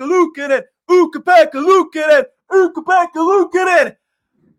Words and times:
Ukko-Pekka 0.00 0.04
Luukkonen, 0.06 0.62
Ukko-Pekka 0.90 1.58
Luukkonen, 1.58 2.24
Ukko-Pekka 2.50 3.16
Luukkonen. 3.16 3.96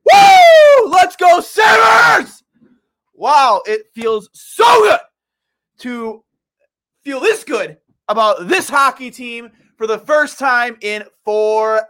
Woo! 0.06 0.90
Let's 0.90 1.16
go, 1.16 1.40
Sabres! 1.42 2.44
Wow, 3.14 3.62
it 3.66 3.88
feels 3.94 4.30
so 4.34 4.66
good 4.82 5.00
to 5.80 6.24
feel 7.04 7.20
this 7.20 7.44
good 7.44 7.78
about 8.08 8.48
this 8.48 8.70
hockey 8.70 9.12
team 9.12 9.52
for 9.78 9.88
the 9.88 9.98
first 10.00 10.38
time 10.40 10.78
in 10.82 11.04
forever. 11.24 11.86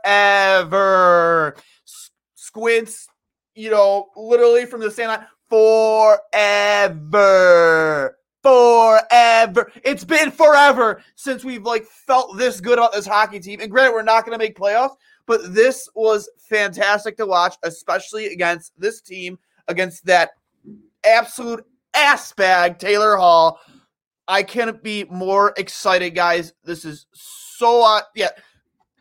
Squints, 2.36 3.08
you 3.56 3.70
know, 3.70 4.08
literally 4.16 4.66
from 4.66 4.82
the 4.82 4.90
stand 4.92 5.10
line, 5.10 5.26
forever. 5.50 6.98
Forever. 8.46 9.72
It's 9.84 10.04
been 10.04 10.30
forever 10.30 11.02
since 11.16 11.44
we've 11.44 11.64
like 11.64 11.84
felt 11.84 12.38
this 12.38 12.62
good 12.62 12.78
about 12.78 12.94
this 12.94 13.08
hockey 13.08 13.40
team. 13.40 13.60
And 13.60 13.72
granted, 13.72 13.94
we're 13.94 14.04
not 14.04 14.24
going 14.24 14.38
to 14.38 14.44
make 14.44 14.56
playoffs, 14.56 14.98
but 15.26 15.56
this 15.56 15.90
was 15.96 16.30
fantastic 16.38 17.18
to 17.18 17.26
watch, 17.26 17.56
especially 17.64 18.28
against 18.28 18.80
this 18.80 19.02
team, 19.02 19.40
against 19.68 20.06
that 20.06 20.34
absolute 21.04 21.66
ass 21.96 22.34
bag, 22.34 22.78
Taylor 22.78 23.16
Hall. 23.16 23.60
I 24.28 24.44
can't 24.44 24.84
be 24.84 25.06
more 25.06 25.56
excited, 25.58 26.14
guys. 26.14 26.54
This 26.64 26.86
is 26.86 27.08
so 27.14 27.84
uh, 27.84 28.02
yeah, 28.14 28.30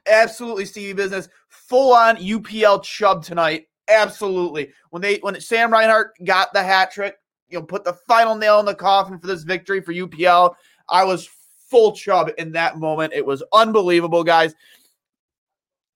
absolutely 0.07 0.65
Stevie 0.65 0.95
business. 0.95 1.29
Full 1.51 1.93
on 1.93 2.17
UPL 2.17 2.83
chub 2.83 3.23
tonight. 3.23 3.67
Absolutely. 3.89 4.73
When 4.89 5.03
they 5.03 5.17
when 5.19 5.39
Sam 5.39 5.71
Reinhart 5.71 6.13
got 6.25 6.55
the 6.55 6.63
hat 6.63 6.91
trick, 6.91 7.17
you 7.55 7.61
know, 7.61 7.67
put 7.67 7.85
the 7.85 7.93
final 7.93 8.35
nail 8.35 8.59
in 8.59 8.67
the 8.67 8.75
coffin 8.75 9.19
for 9.19 9.29
this 9.29 9.45
victory 9.45 9.81
for 9.81 9.95
UPL, 9.95 10.55
I 10.89 11.05
was 11.05 11.31
full 11.71 11.93
chub 11.93 12.31
in 12.37 12.53
that 12.53 12.79
moment. 12.79 13.13
It 13.15 13.25
was 13.25 13.43
unbelievable, 13.53 14.25
guys. 14.25 14.55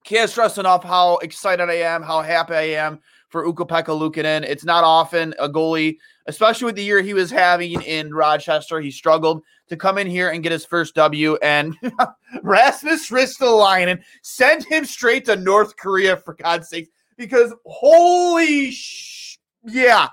Can't 0.05 0.31
stress 0.31 0.57
enough 0.57 0.85
how 0.85 1.19
excited 1.19 1.69
I 1.69 1.75
am, 1.75 2.03
how 2.03 2.23
happy 2.23 2.55
I 2.55 2.63
am 2.85 3.01
for 3.29 3.47
Ukko-Pekka 3.47 3.87
Luukkonen. 3.87 4.45
It's 4.45 4.65
not 4.65 4.85
often 4.85 5.35
a 5.41 5.49
goalie, 5.49 5.99
especially 6.27 6.67
with 6.67 6.77
the 6.77 6.85
year 6.85 7.03
he 7.03 7.13
was 7.13 7.31
having 7.31 7.83
in 7.83 8.15
Rochester, 8.15 8.81
he 8.81 8.91
struggled 8.91 9.43
to 9.69 9.77
come 9.77 9.99
in 9.99 10.07
here 10.07 10.31
and 10.31 10.43
get 10.43 10.53
his 10.53 10.65
first 10.65 10.95
W. 10.95 11.37
And 11.43 11.77
Rasmus 12.43 13.11
Ristolainen 13.11 14.01
sent 14.23 14.65
him 14.65 14.85
straight 14.85 15.25
to 15.27 15.35
North 15.35 15.77
Korea 15.77 16.17
for 16.17 16.35
God's 16.35 16.69
sake, 16.69 16.89
because 17.17 17.53
holy 17.67 18.71
sh- 18.71 19.39
yeah, 19.67 20.09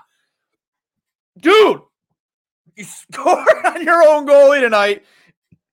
dude, 1.38 1.80
you 2.76 2.84
scored 3.12 3.64
on 3.64 3.82
your 3.82 4.06
own 4.08 4.26
goalie 4.26 4.60
tonight 4.60 5.04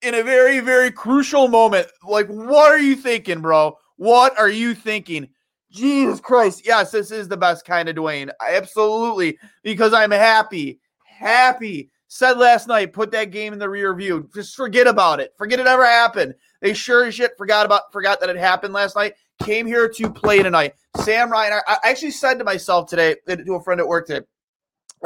in 0.01 0.16
a 0.16 0.24
very 0.24 0.59
very 0.59 0.91
crucial 0.91 1.47
moment. 1.47 1.88
Like, 2.03 2.28
what 2.28 2.72
are 2.72 2.79
you 2.79 2.96
thinking, 2.96 3.41
bro? 3.41 3.78
What 3.97 4.38
are 4.38 4.50
you 4.50 4.73
thinking? 4.73 5.29
Jesus 5.73 6.19
Christ. 6.19 6.66
Yes, 6.66 6.91
this 6.91 7.12
is 7.12 7.28
the 7.28 7.38
best 7.38 7.66
kind 7.66 7.90
of 7.90 7.96
Dwayne. 7.96 8.29
Absolutely. 8.47 9.40
Because 9.63 9.91
I'm 9.91 10.12
happy. 10.12 10.79
Happy. 11.03 11.90
Said 12.07 12.38
last 12.38 12.68
night, 12.68 12.94
put 12.94 13.09
that 13.12 13.31
game 13.31 13.53
in 13.53 13.59
the 13.59 13.69
rear 13.69 13.96
view. 13.96 14.29
Just 14.35 14.56
forget 14.56 14.85
about 14.85 15.19
it. 15.19 15.34
Forget 15.35 15.59
it 15.59 15.66
ever 15.66 15.84
happened. 15.84 16.35
They 16.62 16.75
sure 16.75 17.06
as 17.06 17.16
shit 17.16 17.31
forgot 17.40 17.66
about 17.66 17.91
forgot 17.91 18.19
that 18.19 18.29
it 18.29 18.38
happened 18.38 18.72
last 18.73 18.96
night. 18.96 19.16
Came 19.41 19.66
here 19.66 19.90
to 19.90 20.12
play 20.12 20.44
tonight. 20.44 20.75
Sam 20.97 21.31
Ryan, 21.31 21.53
I, 21.68 21.78
I 21.84 21.90
actually 21.90 22.12
said 22.12 22.38
to 22.38 22.44
myself 22.44 22.88
today, 22.88 23.16
to 23.28 23.56
a 23.56 23.63
friend 23.63 23.81
at 23.81 23.88
work 23.88 24.06
today, 24.06 24.25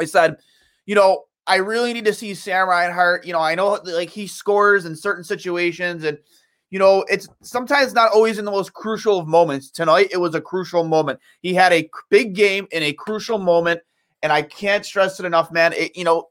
I 0.00 0.04
said, 0.04 0.36
you 0.86 0.94
know, 0.94 1.24
I 1.46 1.56
really 1.56 1.92
need 1.92 2.04
to 2.04 2.14
see 2.14 2.34
Sam 2.34 2.68
Reinhart. 2.68 3.26
You 3.26 3.32
know, 3.32 3.40
I 3.40 3.54
know 3.54 3.80
like 3.84 4.10
he 4.10 4.26
scores 4.26 4.84
in 4.84 4.94
certain 4.94 5.24
situations 5.24 6.04
and 6.04 6.18
you 6.70 6.78
know, 6.78 7.04
it's 7.08 7.28
sometimes 7.40 7.94
not 7.94 8.12
always 8.12 8.38
in 8.38 8.44
the 8.44 8.50
most 8.50 8.74
crucial 8.74 9.18
of 9.18 9.26
moments. 9.26 9.70
Tonight, 9.70 10.08
it 10.12 10.18
was 10.18 10.34
a 10.34 10.40
crucial 10.40 10.84
moment. 10.84 11.18
He 11.40 11.54
had 11.54 11.72
a 11.72 11.88
big 12.10 12.34
game 12.34 12.66
in 12.72 12.82
a 12.82 12.92
crucial 12.92 13.38
moment, 13.38 13.80
and 14.22 14.30
I 14.30 14.42
can't 14.42 14.84
stress 14.84 15.18
it 15.18 15.24
enough, 15.24 15.50
man. 15.50 15.72
It, 15.72 15.96
you 15.96 16.04
know, 16.04 16.28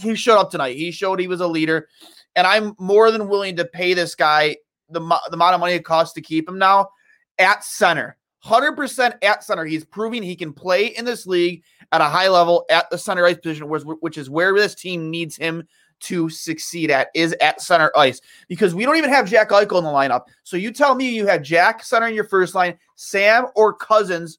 he 0.00 0.16
showed 0.16 0.38
up 0.38 0.50
tonight. 0.50 0.76
He 0.76 0.90
showed 0.90 1.20
he 1.20 1.28
was 1.28 1.40
a 1.40 1.46
leader, 1.46 1.88
and 2.34 2.46
I'm 2.46 2.74
more 2.80 3.12
than 3.12 3.28
willing 3.28 3.54
to 3.56 3.64
pay 3.64 3.94
this 3.94 4.16
guy 4.16 4.56
the, 4.90 5.00
the 5.00 5.34
amount 5.34 5.54
of 5.54 5.60
money 5.60 5.74
it 5.74 5.84
costs 5.84 6.14
to 6.14 6.20
keep 6.20 6.48
him 6.48 6.58
now 6.58 6.88
at 7.38 7.62
center. 7.62 8.16
100% 8.44 9.14
at 9.22 9.44
center. 9.44 9.64
He's 9.64 9.84
proving 9.84 10.22
he 10.22 10.36
can 10.36 10.52
play 10.52 10.86
in 10.86 11.04
this 11.04 11.26
league 11.26 11.64
at 11.92 12.00
a 12.00 12.04
high 12.04 12.28
level 12.28 12.64
at 12.70 12.88
the 12.90 12.98
center 12.98 13.26
ice 13.26 13.38
position, 13.38 13.68
which 13.68 14.18
is 14.18 14.30
where 14.30 14.54
this 14.54 14.74
team 14.74 15.10
needs 15.10 15.36
him 15.36 15.66
to 16.00 16.28
succeed 16.28 16.90
at 16.90 17.08
is 17.14 17.34
at 17.40 17.60
center 17.60 17.90
ice 17.96 18.20
because 18.48 18.74
we 18.74 18.84
don't 18.84 18.96
even 18.96 19.10
have 19.10 19.28
Jack 19.28 19.50
Eichel 19.50 19.78
in 19.78 19.84
the 19.84 19.90
lineup. 19.90 20.22
So 20.44 20.56
you 20.56 20.70
tell 20.70 20.94
me 20.94 21.08
you 21.08 21.26
have 21.26 21.42
Jack 21.42 21.82
center 21.82 22.06
in 22.06 22.14
your 22.14 22.24
first 22.24 22.54
line, 22.54 22.78
Sam 22.94 23.46
or 23.56 23.74
Cozens, 23.74 24.38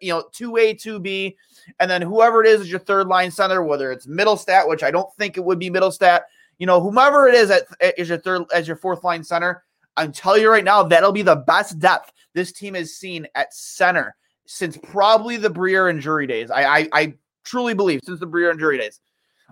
you 0.00 0.12
know, 0.12 0.24
two 0.32 0.56
A, 0.58 0.74
two 0.74 1.00
B, 1.00 1.36
and 1.80 1.90
then 1.90 2.02
whoever 2.02 2.44
it 2.44 2.48
is 2.48 2.60
is 2.60 2.70
your 2.70 2.78
third 2.78 3.08
line 3.08 3.30
center, 3.30 3.64
whether 3.64 3.90
it's 3.90 4.06
Mittelstadt, 4.06 4.68
which 4.68 4.82
I 4.82 4.90
don't 4.90 5.12
think 5.16 5.36
it 5.36 5.44
would 5.44 5.58
be 5.58 5.70
Mittelstadt, 5.70 6.20
you 6.58 6.66
know, 6.66 6.80
whomever 6.80 7.26
it 7.26 7.34
is 7.34 7.50
at, 7.50 7.62
is 7.98 8.08
your 8.08 8.18
third 8.18 8.42
as 8.54 8.68
your 8.68 8.76
fourth 8.76 9.02
line 9.02 9.24
center. 9.24 9.64
I'm 9.96 10.12
telling 10.12 10.42
you 10.42 10.50
right 10.50 10.64
now, 10.64 10.82
that'll 10.82 11.12
be 11.12 11.22
the 11.22 11.36
best 11.36 11.78
depth 11.78 12.12
this 12.34 12.52
team 12.52 12.74
has 12.74 12.94
seen 12.94 13.26
at 13.34 13.52
center 13.52 14.14
since 14.46 14.76
probably 14.76 15.36
the 15.36 15.50
Briere 15.50 15.88
and 15.88 16.00
Drury 16.00 16.26
days. 16.26 16.50
I, 16.50 16.64
I, 16.64 16.88
I 16.92 17.14
truly 17.44 17.74
believe 17.74 18.00
since 18.04 18.20
the 18.20 18.26
Briere 18.26 18.50
and 18.50 18.58
Drury 18.58 18.78
days. 18.78 19.00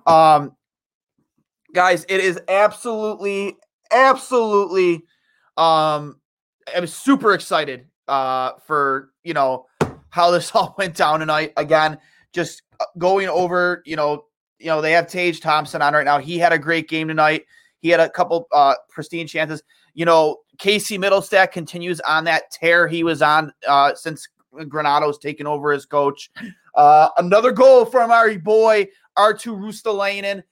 Um, 0.07 0.57
guys, 1.75 2.05
it 2.09 2.21
is 2.21 2.41
absolutely, 2.49 3.57
absolutely. 3.91 5.05
Um, 5.57 6.21
I'm 6.75 6.87
super 6.87 7.35
excited 7.35 7.87
uh 8.09 8.53
for 8.67 9.11
you 9.23 9.35
know 9.35 9.67
how 10.11 10.31
this 10.31 10.51
all 10.55 10.75
went 10.79 10.97
down 10.97 11.21
tonight. 11.21 11.53
Again, 11.57 11.99
just 12.33 12.63
uh, 12.81 12.87
going 12.99 13.29
over, 13.29 13.83
you 13.87 13.97
know, 13.97 14.25
you 14.59 14.67
know 14.67 14.81
they 14.81 14.93
have 14.93 15.07
Tage 15.07 15.41
Thompson 15.41 15.83
on 15.83 15.95
right 15.95 16.05
now. 16.05 16.19
He 16.19 16.39
had 16.39 16.53
a 16.53 16.59
great 16.59 16.89
game 16.89 17.09
tonight. 17.09 17.45
He 17.79 17.89
had 17.89 18.01
a 18.01 18.11
couple 18.11 18.47
uh 18.53 18.75
pristine 18.89 19.27
chances. 19.27 19.63
You 19.95 20.05
know, 20.05 20.39
Casey 20.59 20.99
Mittelstadt 20.99 21.53
continues 21.53 22.01
on 22.01 22.25
that 22.25 22.51
tear 22.51 22.89
he 22.89 23.05
was 23.05 23.23
on 23.23 23.53
uh 23.67 23.95
since 23.95 24.29
Granato's 24.69 25.19
taken 25.19 25.47
over 25.47 25.73
as 25.73 25.87
coach. 25.87 26.31
Uh, 26.75 27.09
another 27.19 27.53
goal 27.53 27.85
from 27.85 28.11
our 28.11 28.37
boy 28.39 28.87
Arttu 29.17 29.59
Ruotsalainen 29.59 30.43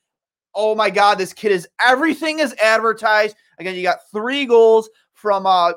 oh 0.58 0.74
my 0.74 0.90
god, 0.90 1.16
this 1.16 1.32
kid 1.32 1.52
is 1.52 1.68
everything 1.84 2.40
is 2.40 2.54
advertised. 2.62 3.36
Again, 3.58 3.76
you 3.76 3.82
got 3.82 4.10
three 4.10 4.44
goals 4.44 4.90
from 5.14 5.46
uh 5.46 5.72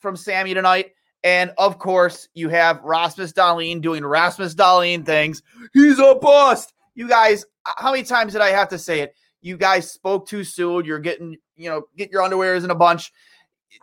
from 0.00 0.16
Sammy 0.16 0.52
tonight. 0.52 0.92
And 1.24 1.52
of 1.58 1.78
course, 1.78 2.28
you 2.34 2.48
have 2.48 2.82
Rasmus 2.82 3.32
Dahlin 3.32 3.80
doing 3.80 4.04
Rasmus 4.04 4.54
Dahlin 4.54 5.04
things. 5.04 5.42
He's 5.72 5.98
a 5.98 6.14
bust. 6.14 6.74
You 6.94 7.08
guys, 7.08 7.44
how 7.64 7.92
many 7.92 8.04
times 8.04 8.32
did 8.32 8.42
I 8.42 8.50
have 8.50 8.68
to 8.68 8.78
say 8.78 9.00
it? 9.00 9.14
You 9.40 9.56
guys 9.56 9.90
spoke 9.90 10.28
too 10.28 10.44
soon. 10.44 10.84
You're 10.84 10.98
getting, 10.98 11.36
you 11.56 11.70
know, 11.70 11.84
get 11.96 12.10
your 12.10 12.22
underwears 12.22 12.64
in 12.64 12.70
a 12.70 12.74
bunch. 12.74 13.12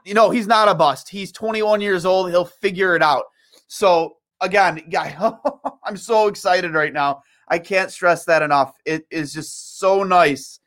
You 0.03 0.13
know, 0.13 0.29
he's 0.29 0.47
not 0.47 0.67
a 0.67 0.75
bust. 0.75 1.09
He's 1.09 1.31
21 1.31 1.81
years 1.81 2.05
old. 2.05 2.29
He'll 2.29 2.45
figure 2.45 2.95
it 2.95 3.01
out. 3.01 3.25
So 3.67 4.17
again, 4.41 4.81
guy, 4.89 5.15
I'm 5.83 5.97
so 5.97 6.27
excited 6.27 6.73
right 6.73 6.93
now. 6.93 7.21
I 7.47 7.59
can't 7.59 7.91
stress 7.91 8.25
that 8.25 8.41
enough. 8.41 8.75
It 8.85 9.05
is 9.11 9.33
just 9.33 9.79
so 9.79 10.03
nice 10.03 10.59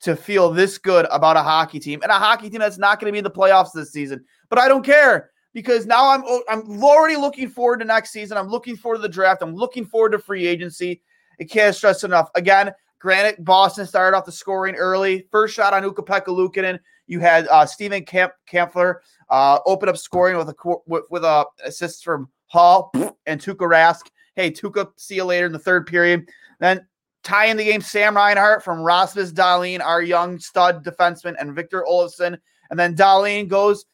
to 0.00 0.16
feel 0.16 0.50
this 0.50 0.78
good 0.78 1.06
about 1.10 1.36
a 1.36 1.42
hockey 1.42 1.78
team 1.78 2.00
and 2.02 2.10
a 2.10 2.18
hockey 2.18 2.50
team 2.50 2.58
that's 2.58 2.78
not 2.78 2.98
going 2.98 3.08
to 3.08 3.12
be 3.12 3.18
in 3.18 3.24
the 3.24 3.30
playoffs 3.30 3.72
this 3.72 3.92
season. 3.92 4.24
But 4.48 4.58
I 4.58 4.66
don't 4.66 4.84
care 4.84 5.30
because 5.52 5.86
now 5.86 6.10
I'm 6.10 6.22
oh, 6.26 6.42
I'm 6.48 6.82
already 6.82 7.16
looking 7.16 7.48
forward 7.48 7.78
to 7.80 7.84
next 7.84 8.10
season. 8.10 8.36
I'm 8.36 8.48
looking 8.48 8.76
forward 8.76 8.96
to 8.96 9.02
the 9.02 9.08
draft. 9.08 9.42
I'm 9.42 9.54
looking 9.54 9.84
forward 9.84 10.12
to 10.12 10.18
free 10.18 10.46
agency. 10.46 11.02
I 11.40 11.44
can't 11.44 11.74
stress 11.74 12.04
enough. 12.04 12.30
Again, 12.34 12.72
granted, 13.02 13.44
Boston 13.44 13.84
started 13.84 14.16
off 14.16 14.24
the 14.24 14.32
scoring 14.32 14.76
early. 14.76 15.26
First 15.32 15.54
shot 15.54 15.74
on 15.74 15.84
Ukko-Pekka 15.84 16.28
Luukkonen. 16.28 16.78
You 17.08 17.18
had 17.18 17.48
uh, 17.48 17.66
Steven 17.66 18.04
Camp 18.04 18.32
uh, 19.28 19.58
open 19.66 19.88
up 19.88 19.96
scoring 19.96 20.36
with 20.38 20.48
a 20.48 20.54
with, 20.86 21.02
with 21.10 21.24
a 21.24 21.44
assist 21.64 22.04
from 22.04 22.28
Hall 22.46 22.92
and 23.26 23.40
Tuukka 23.40 23.68
Rask. 23.68 24.06
Hey, 24.36 24.52
Tuukka, 24.52 24.92
see 24.96 25.16
you 25.16 25.24
later 25.24 25.46
in 25.46 25.52
the 25.52 25.58
third 25.58 25.86
period. 25.86 26.28
Then 26.60 26.86
tie 27.24 27.46
in 27.46 27.56
the 27.56 27.64
game, 27.64 27.80
Sam 27.80 28.16
Reinhart 28.16 28.62
from 28.62 28.82
Rasmus 28.82 29.32
Dahlin, 29.32 29.82
our 29.82 30.00
young 30.00 30.38
stud 30.38 30.84
defenseman, 30.84 31.34
and 31.40 31.54
Victor 31.54 31.84
Olofsson. 31.86 32.38
And 32.70 32.78
then 32.78 32.94
Dahlin 32.94 33.48
goes 33.48 33.84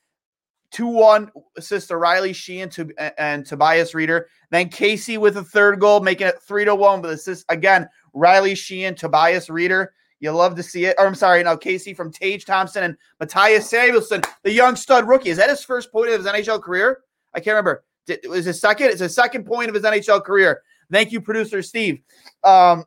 2 0.73 0.87
1 0.87 1.31
assist 1.57 1.89
to 1.89 1.97
Riley 1.97 2.33
Sheahan 2.33 2.71
to, 2.73 2.93
and 3.19 3.47
Tobias 3.47 3.95
Rieder. 3.95 4.25
Then 4.51 4.69
Casey 4.69 5.19
with 5.19 5.37
a 5.37 5.45
third 5.45 5.81
goal, 5.81 6.01
making 6.01 6.27
it 6.27 6.43
3 6.43 6.67
to 6.67 6.75
1 6.75 7.03
with 7.03 7.11
assist 7.11 7.47
again. 7.49 7.89
Riley 8.19 8.55
Sheahan, 8.55 8.97
Tobias 8.97 9.49
Rieder. 9.49 9.89
You 10.21 10.33
love 10.33 10.57
to 10.57 10.63
see 10.63 10.85
it. 10.87 10.97
Or 10.99 11.07
I'm 11.07 11.15
sorry, 11.15 11.43
no, 11.43 11.57
Casey 11.57 11.95
from 11.95 12.11
Tage 12.11 12.45
Thompson 12.45 12.83
and 12.83 12.97
Mattias 13.23 13.63
Samuelsson, 13.63 14.25
the 14.43 14.53
young 14.53 14.75
stud 14.75 15.07
rookie. 15.07 15.31
Is 15.31 15.37
that 15.37 15.49
his 15.49 15.63
first 15.63 15.93
point 15.93 16.11
of 16.11 16.23
his 16.23 16.31
NHL 16.31 16.61
career? 16.61 17.03
I 17.35 17.41
can't 17.41 17.55
remember. 17.55 17.85
Did, 18.07 18.21
was 18.29 18.45
his 18.45 18.61
second? 18.61 18.89
It's 18.89 19.01
his 19.01 19.15
second 19.15 19.45
point 19.45 19.69
of 19.69 19.75
his 19.75 19.85
NHL 19.85 20.25
career. 20.25 20.63
Thank 20.91 21.13
you, 21.13 21.21
producer 21.21 21.63
Steve. 21.63 22.01
Um, 22.43 22.85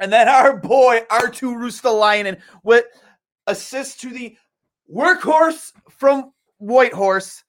and 0.00 0.12
then 0.12 0.28
our 0.28 0.56
boy 0.56 1.00
Arttu 1.10 1.54
Ruotsalainen 1.54 2.40
with 2.62 2.84
assist 3.46 4.00
to 4.00 4.10
the 4.10 4.36
workhorse 4.92 5.72
from 5.90 6.32
Whitehorse, 6.58 7.44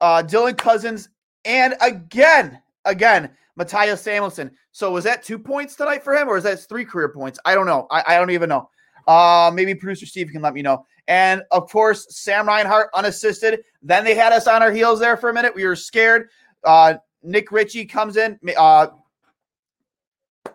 uh, 0.00 0.22
Dylan 0.24 0.56
Cozens. 0.56 1.08
and 1.44 1.74
again, 1.80 2.60
again, 2.88 3.30
Mattias 3.58 4.02
Samuelsson. 4.02 4.50
So 4.72 4.92
was 4.92 5.04
that 5.04 5.22
two 5.22 5.38
points 5.38 5.76
tonight 5.76 6.02
for 6.02 6.14
him, 6.14 6.28
or 6.28 6.36
is 6.36 6.44
that 6.44 6.60
three 6.60 6.84
career 6.84 7.08
points? 7.08 7.38
I 7.44 7.54
don't 7.54 7.66
know. 7.66 7.86
I, 7.90 8.02
I 8.06 8.18
don't 8.18 8.30
even 8.30 8.48
know. 8.48 8.68
Uh, 9.06 9.50
maybe 9.54 9.74
producer 9.74 10.06
Steve 10.06 10.30
can 10.30 10.42
let 10.42 10.54
me 10.54 10.62
know. 10.62 10.84
And 11.08 11.42
of 11.50 11.70
course, 11.70 12.06
Sam 12.10 12.46
Reinhart 12.46 12.90
unassisted. 12.94 13.60
Then 13.82 14.04
they 14.04 14.14
had 14.14 14.32
us 14.32 14.46
on 14.46 14.62
our 14.62 14.70
heels 14.70 15.00
there 15.00 15.16
for 15.16 15.30
a 15.30 15.34
minute. 15.34 15.54
We 15.54 15.66
were 15.66 15.76
scared. 15.76 16.28
Uh, 16.64 16.94
Nick 17.22 17.50
Ritchie 17.50 17.86
comes 17.86 18.16
in, 18.16 18.38
uh, 18.56 18.88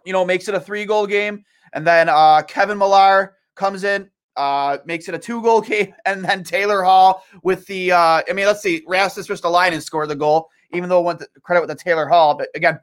you 0.06 0.14
know, 0.14 0.24
makes 0.24 0.48
it 0.48 0.56
a 0.56 0.60
three 0.60 0.86
goal 0.86 1.08
game. 1.08 1.44
And 1.74 1.86
then 1.86 2.08
uh, 2.08 2.44
Kevan 2.44 2.78
Miller 2.78 3.36
comes 3.56 3.84
in, 3.84 4.10
uh, 4.36 4.78
makes 4.86 5.10
it 5.10 5.16
a 5.16 5.20
two 5.20 5.42
goal 5.42 5.62
game. 5.62 5.94
And 6.06 6.24
then 6.24 6.44
Taylor 6.44 6.84
Hall 6.84 7.24
with 7.42 7.66
the, 7.66 7.92
uh, 7.92 8.22
I 8.30 8.34
mean, 8.34 8.46
let's 8.46 8.62
see, 8.62 8.84
Rasmus 8.88 9.28
Ristolainen 9.28 9.82
scored 9.82 10.10
the 10.10 10.16
goal, 10.16 10.50
even 10.74 10.90
though 10.90 11.00
it 11.00 11.06
went 11.06 11.20
to 11.20 11.28
credit 11.42 11.62
with 11.62 11.70
the 11.70 11.84
Taylor 11.84 12.08
Hall. 12.08 12.36
But 12.36 12.50
again, 12.56 12.80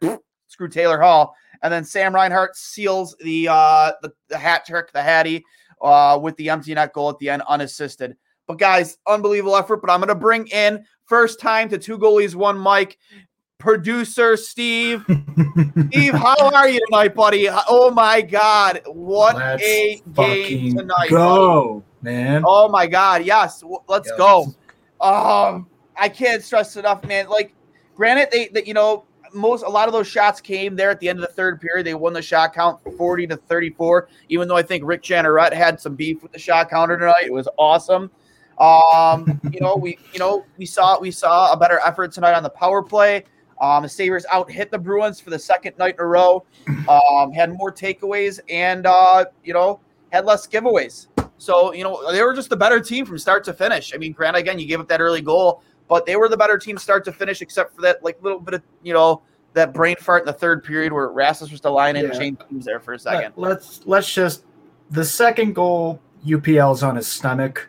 screw 0.47 0.69
Taylor 0.69 1.01
Hall. 1.01 1.35
And 1.63 1.73
then 1.73 1.85
Sam 1.85 2.15
Reinhart 2.15 2.57
seals 2.57 3.15
the 3.23 3.49
uh, 3.49 3.93
the, 4.03 4.13
the 4.29 4.39
hat 4.39 4.65
trick, 4.65 4.93
the 4.93 5.03
Hattie, 5.03 5.45
uh, 5.83 6.19
with 6.21 6.37
the 6.37 6.49
empty 6.51 6.75
net 6.75 6.93
goal 6.93 7.11
at 7.11 7.19
the 7.19 7.29
end, 7.29 7.43
unassisted. 7.49 8.17
But 8.47 8.59
guys, 8.59 8.99
unbelievable 9.07 9.57
effort. 9.57 9.81
But 9.83 9.91
I'm 9.91 10.01
going 10.01 10.09
to 10.09 10.15
bring 10.15 10.47
in 10.49 10.85
first 11.05 11.39
time 11.39 11.69
to 11.69 11.79
two 11.79 11.99
goalies, 11.99 12.35
one 12.35 12.61
Mic 12.61 12.99
producer 13.59 14.37
Steve. 14.37 15.05
Steve, 15.89 16.15
how 16.15 16.51
are 16.51 16.69
you 16.69 16.81
tonight, 16.87 17.15
buddy? 17.15 17.49
Oh 17.69 17.91
my 17.91 18.23
God, 18.23 18.81
what 18.87 19.37
let's 19.37 19.63
a 19.63 20.03
game 20.15 20.77
tonight! 20.77 21.11
Go, 21.11 21.85
buddy. 22.03 22.17
man! 22.17 22.43
Oh 22.47 22.69
my 22.69 22.87
God, 22.87 23.25
yes, 23.25 23.63
let's 23.87 24.11
go. 24.13 24.47
Um, 25.01 25.69
I 25.97 26.09
can't 26.09 26.43
stress 26.43 26.77
enough, 26.77 27.05
man. 27.05 27.29
Like, 27.29 27.55
granted, 28.01 28.29
they, 28.33 28.49
that 28.49 28.67
you 28.67 28.73
know, 28.73 29.05
most 29.35 29.63
a 29.63 29.69
lot 29.69 29.87
of 29.87 29.93
those 29.93 30.09
shots 30.09 30.41
came 30.41 30.75
there 30.75 30.91
at 30.91 30.99
the 31.01 31.09
end 31.09 31.19
of 31.19 31.27
the 31.27 31.35
third 31.35 31.61
period. 31.61 31.87
They 31.87 31.93
won 31.93 32.15
the 32.15 32.23
shot 32.23 32.55
count 32.55 32.81
40 32.97 33.27
to 33.27 33.37
34. 33.37 34.09
Even 34.31 34.49
though 34.49 34.57
I 34.57 34.63
think 34.63 34.85
Rick 34.87 35.03
Jeanneret 35.03 35.53
had 35.53 35.79
some 35.79 35.97
beef 35.97 36.23
with 36.23 36.33
the 36.33 36.39
shot 36.39 36.71
counter 36.71 36.99
tonight, 36.99 37.27
it 37.27 37.33
was 37.33 37.47
awesome. 37.59 38.11
Um, 38.59 39.39
you 39.53 39.61
know, 39.61 39.77
we 39.77 39.99
you 40.15 40.19
know 40.19 40.47
we 40.57 40.65
saw 40.65 40.99
we 40.99 41.11
saw 41.11 41.53
a 41.53 41.59
better 41.59 41.79
effort 41.85 42.13
tonight 42.13 42.33
on 42.33 42.43
the 42.43 42.51
power 42.51 42.83
play. 42.83 43.25
Um, 43.61 43.83
the 43.83 43.89
Sabres 43.91 44.25
out 44.33 44.51
hit 44.51 44.71
the 44.71 44.79
Bruins 44.79 45.21
for 45.21 45.29
the 45.29 45.39
second 45.39 45.77
night 45.77 45.97
in 45.99 46.01
a 46.01 46.07
row, 46.07 46.43
um, 46.89 47.31
had 47.31 47.53
more 47.53 47.71
takeaways, 47.71 48.41
and, 48.49 48.87
uh, 48.87 49.27
you 49.45 49.53
know, 49.53 49.81
had 50.09 50.25
less 50.25 50.47
giveaways. 50.47 51.09
So, 51.37 51.75
you 51.75 51.85
know, 51.85 52.11
they 52.11 52.23
were 52.23 52.35
just 52.35 52.49
the 52.49 52.57
better 52.57 52.81
team 52.81 53.05
from 53.05 53.19
start 53.19 53.45
to 53.45 53.53
finish. 53.53 53.95
I 53.95 53.99
mean, 53.99 54.13
Grant, 54.13 54.37
again, 54.37 54.59
you 54.59 54.67
gave 54.67 54.81
up 54.81 54.89
that 54.89 55.01
early 55.01 55.21
goal, 55.23 55.63
but 55.91 56.07
they 56.07 56.15
were 56.15 56.29
the 56.29 56.37
better 56.37 56.57
team 56.57 56.79
start 56.79 57.05
to 57.05 57.13
finish, 57.13 57.43
except 57.43 57.75
for 57.75 57.83
that, 57.83 58.03
like, 58.03 58.17
little 58.23 58.39
bit 58.39 58.55
of, 58.55 58.63
you 58.85 58.95
know, 58.95 59.23
that 59.55 59.75
brain 59.75 59.97
fart 59.97 60.23
in 60.23 60.27
the 60.27 60.33
third 60.33 60.63
period 60.63 60.93
where 60.93 61.09
Rasmus 61.09 61.51
was 61.51 61.61
the 61.61 61.69
line 61.69 61.97
in 61.97 62.05
yeah. 62.05 62.11
and 62.11 62.19
changed 62.19 62.43
teams 62.49 62.65
there 62.65 62.79
for 62.79 62.95
a 62.95 62.99
second. 62.99 63.35
Let, 63.37 63.51
let's, 63.51 63.81
let's 63.85 64.15
just, 64.15 64.45
the 64.93 65.05
second 65.05 65.57
goal, 65.57 66.01
UPL's 66.25 66.85
on 66.85 66.95
his 66.95 67.09
stomach. 67.09 67.69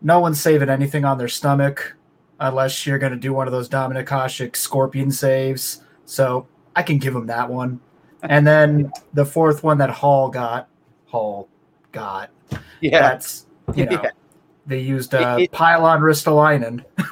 No 0.00 0.20
one's 0.20 0.40
saving 0.40 0.68
anything 0.68 1.04
on 1.04 1.18
their 1.18 1.26
stomach 1.26 1.96
unless 2.38 2.86
you're 2.86 3.00
going 3.00 3.12
to 3.12 3.18
do 3.18 3.32
one 3.32 3.48
of 3.48 3.52
those 3.52 3.68
Dominik 3.68 4.06
Hasek 4.06 4.54
scorpion 4.54 5.10
saves. 5.10 5.82
So 6.04 6.46
I 6.76 6.84
can 6.84 6.98
give 6.98 7.16
him 7.16 7.26
that 7.26 7.50
one. 7.50 7.80
And 8.22 8.44
then 8.44 8.90
the 9.12 9.24
fourth 9.24 9.62
one 9.62 9.78
that 9.78 9.90
Hall 9.90 10.30
got, 10.30 10.68
Hall 11.04 11.48
got. 11.92 12.30
Yeah. 12.80 13.00
That's, 13.00 13.46
you 13.74 13.84
know, 13.90 14.00
yeah. 14.02 14.10
they 14.66 14.80
used 14.80 15.14
a 15.14 15.38
it, 15.38 15.52
pylon 15.52 16.00
Ristolainen. 16.00 16.84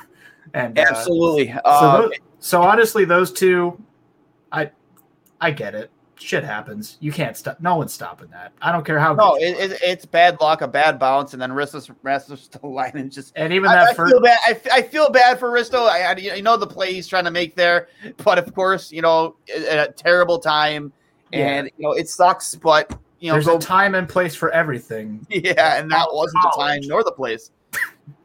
and 0.54 0.78
absolutely. 0.78 1.52
Uh, 1.64 1.80
so, 1.80 2.02
those, 2.02 2.12
so 2.38 2.62
honestly, 2.62 3.04
those 3.04 3.32
two, 3.32 3.78
I, 4.50 4.70
I 5.40 5.50
get 5.50 5.74
it 5.74 5.90
shit 6.24 6.44
happens. 6.44 6.96
You 7.00 7.12
can't 7.12 7.36
stop. 7.36 7.60
No 7.60 7.76
one's 7.76 7.92
stopping 7.92 8.28
that. 8.28 8.52
I 8.62 8.72
don't 8.72 8.84
care 8.84 8.98
how. 8.98 9.14
No, 9.14 9.36
it, 9.36 9.56
it, 9.58 9.78
it's 9.82 10.06
bad 10.06 10.40
luck, 10.40 10.62
a 10.62 10.68
bad 10.68 10.98
bounce, 10.98 11.32
and 11.32 11.40
then 11.42 11.52
Risto's 11.52 11.90
Risto's 12.02 12.42
still 12.44 12.72
line 12.72 13.10
just. 13.10 13.32
And 13.36 13.52
even 13.52 13.70
that 13.70 13.88
I, 13.88 13.94
first, 13.94 14.12
I 14.12 14.16
feel 14.16 14.20
bad. 14.20 14.38
I, 14.46 14.60
I 14.72 14.82
feel 14.82 15.10
bad 15.10 15.38
for 15.38 15.50
Risto. 15.50 15.86
I, 15.86 16.02
I 16.02 16.16
you 16.16 16.42
know 16.42 16.56
the 16.56 16.66
play 16.66 16.92
he's 16.92 17.06
trying 17.06 17.24
to 17.24 17.30
make 17.30 17.54
there, 17.54 17.88
but 18.18 18.38
of 18.38 18.52
course 18.54 18.90
you 18.90 19.02
know 19.02 19.36
at 19.54 19.88
a 19.88 19.92
terrible 19.92 20.38
time, 20.38 20.92
and 21.32 21.66
yeah. 21.66 21.72
you 21.76 21.82
know 21.82 21.92
it 21.92 22.08
sucks. 22.08 22.54
But 22.54 22.98
you 23.20 23.28
know 23.28 23.34
there's 23.34 23.46
go, 23.46 23.56
a 23.56 23.60
time 23.60 23.94
and 23.94 24.08
place 24.08 24.34
for 24.34 24.50
everything. 24.50 25.26
Yeah, 25.30 25.78
and 25.78 25.90
that 25.90 26.08
wasn't 26.10 26.42
the 26.42 26.54
time 26.56 26.80
nor 26.84 27.04
the 27.04 27.12
place. 27.12 27.50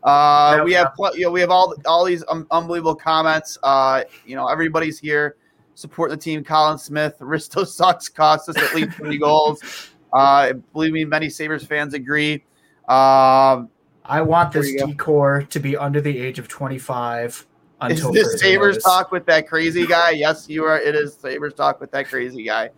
Uh, 0.04 0.62
we 0.64 0.74
have 0.74 0.94
you 1.14 1.22
know 1.22 1.32
we 1.32 1.42
have 1.42 1.50
all 1.50 1.76
all 1.86 2.06
these 2.06 2.24
um, 2.30 2.48
unbelievable 2.52 2.96
comments. 2.96 3.58
Uh, 3.64 4.04
you 4.26 4.36
know 4.36 4.48
everybody's 4.48 5.00
here 5.00 5.36
support 5.80 6.12
the 6.12 6.18
team. 6.18 6.44
Colin 6.44 6.78
Smith, 6.78 7.18
Risto 7.22 7.66
sucks, 7.66 8.10
cost 8.10 8.50
us 8.50 8.58
at 8.58 8.76
least 8.76 8.98
20 8.98 9.18
goals. 9.20 9.90
Uh, 10.12 10.54
believe 10.74 10.92
me, 10.92 11.06
many 11.06 11.30
Sabres 11.30 11.66
fans 11.66 11.94
agree. 11.94 12.44
Um, 12.88 13.70
I 14.04 14.22
want 14.22 14.52
this 14.52 14.74
decor 14.74 15.44
to 15.50 15.60
be 15.60 15.78
under 15.78 16.02
the 16.02 16.18
age 16.18 16.40
of 16.40 16.48
25. 16.48 17.46
Until 17.82 18.10
is 18.10 18.14
this 18.14 18.42
Sabres 18.42 18.76
notice. 18.76 18.84
talk 18.84 19.12
with 19.12 19.26
that 19.28 19.48
crazy 19.48 19.88
guy? 19.88 20.10
yes, 20.12 20.50
you 20.50 20.66
are. 20.66 20.80
It 20.80 20.96
is 20.96 21.14
Sabres 21.14 21.54
talk 21.54 21.80
with 21.80 21.92
that 21.92 22.08
crazy 22.08 22.44
guy. 22.44 22.72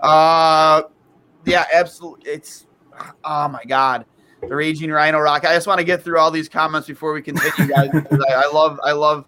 Uh, 0.00 0.84
yeah, 1.44 1.66
absolutely. 1.74 2.30
It's 2.30 2.66
oh 3.24 3.48
my 3.48 3.62
god, 3.66 4.06
the 4.48 4.56
raging 4.56 4.90
Rhino 4.90 5.18
Rock. 5.18 5.44
I 5.44 5.54
just 5.54 5.66
want 5.66 5.78
to 5.78 5.84
get 5.84 6.02
through 6.02 6.18
all 6.18 6.30
these 6.30 6.48
comments 6.48 6.86
before 6.88 7.12
we 7.12 7.22
continue, 7.22 7.72
guys. 7.72 7.90
I, 8.28 8.32
I 8.32 8.50
love, 8.52 8.80
I 8.82 8.92
love 8.92 9.24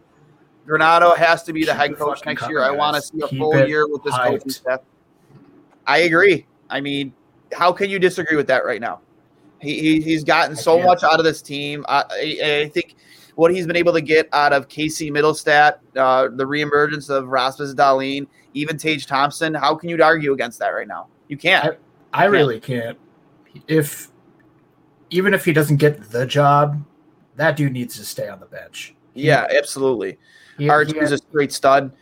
Granato 0.68 1.16
has 1.16 1.42
to 1.44 1.52
be 1.52 1.64
the 1.64 1.74
head 1.74 1.96
coach 1.96 2.24
next 2.26 2.48
year. 2.48 2.62
I 2.62 2.70
want 2.70 2.96
to 2.96 3.02
see 3.02 3.20
a 3.22 3.28
Keep 3.28 3.38
full 3.38 3.66
year 3.66 3.88
with 3.88 4.02
this 4.04 4.14
hyped. 4.14 4.30
coaching 4.30 4.50
staff. 4.50 4.80
I 5.86 5.98
agree. 6.00 6.46
I 6.68 6.80
mean, 6.80 7.14
how 7.52 7.72
can 7.72 7.88
you 7.88 7.98
disagree 7.98 8.36
with 8.36 8.46
that 8.48 8.64
right 8.64 8.80
now? 8.80 9.00
He, 9.60 9.80
he 9.80 10.00
he's 10.00 10.22
gotten 10.22 10.54
so 10.54 10.80
much 10.80 11.02
out 11.02 11.18
of 11.18 11.24
this 11.24 11.42
team. 11.42 11.84
I, 11.88 12.04
I, 12.10 12.62
I, 12.64 12.68
think 12.68 12.94
what 13.34 13.52
he's 13.52 13.66
been 13.66 13.76
able 13.76 13.92
to 13.94 14.00
get 14.00 14.28
out 14.32 14.52
of 14.52 14.68
Casey 14.68 15.10
Mittelstadt, 15.10 15.78
uh, 15.96 16.28
the 16.28 16.44
reemergence 16.44 17.10
of 17.10 17.28
Rasmus 17.28 17.74
Dahlin, 17.74 18.28
even 18.54 18.76
Tage 18.76 19.06
Thompson. 19.06 19.54
How 19.54 19.74
can 19.74 19.88
you 19.88 20.00
argue 20.00 20.32
against 20.32 20.60
that 20.60 20.68
right 20.68 20.86
now? 20.86 21.08
You 21.28 21.36
can't. 21.36 21.76
I, 22.12 22.24
I 22.24 22.24
really 22.26 22.60
can't. 22.60 22.98
If 23.66 24.10
even 25.10 25.34
if 25.34 25.44
he 25.44 25.52
doesn't 25.52 25.76
get 25.76 26.10
the 26.10 26.26
job, 26.26 26.82
that 27.36 27.56
dude 27.56 27.72
needs 27.72 27.96
to 27.96 28.04
stay 28.04 28.28
on 28.28 28.40
the 28.40 28.46
bench. 28.46 28.94
Yeah, 29.14 29.46
absolutely. 29.50 30.18
He, 30.58 30.66
is 30.66 31.12
a 31.12 31.18
straight 31.18 31.52
stud. 31.52 31.92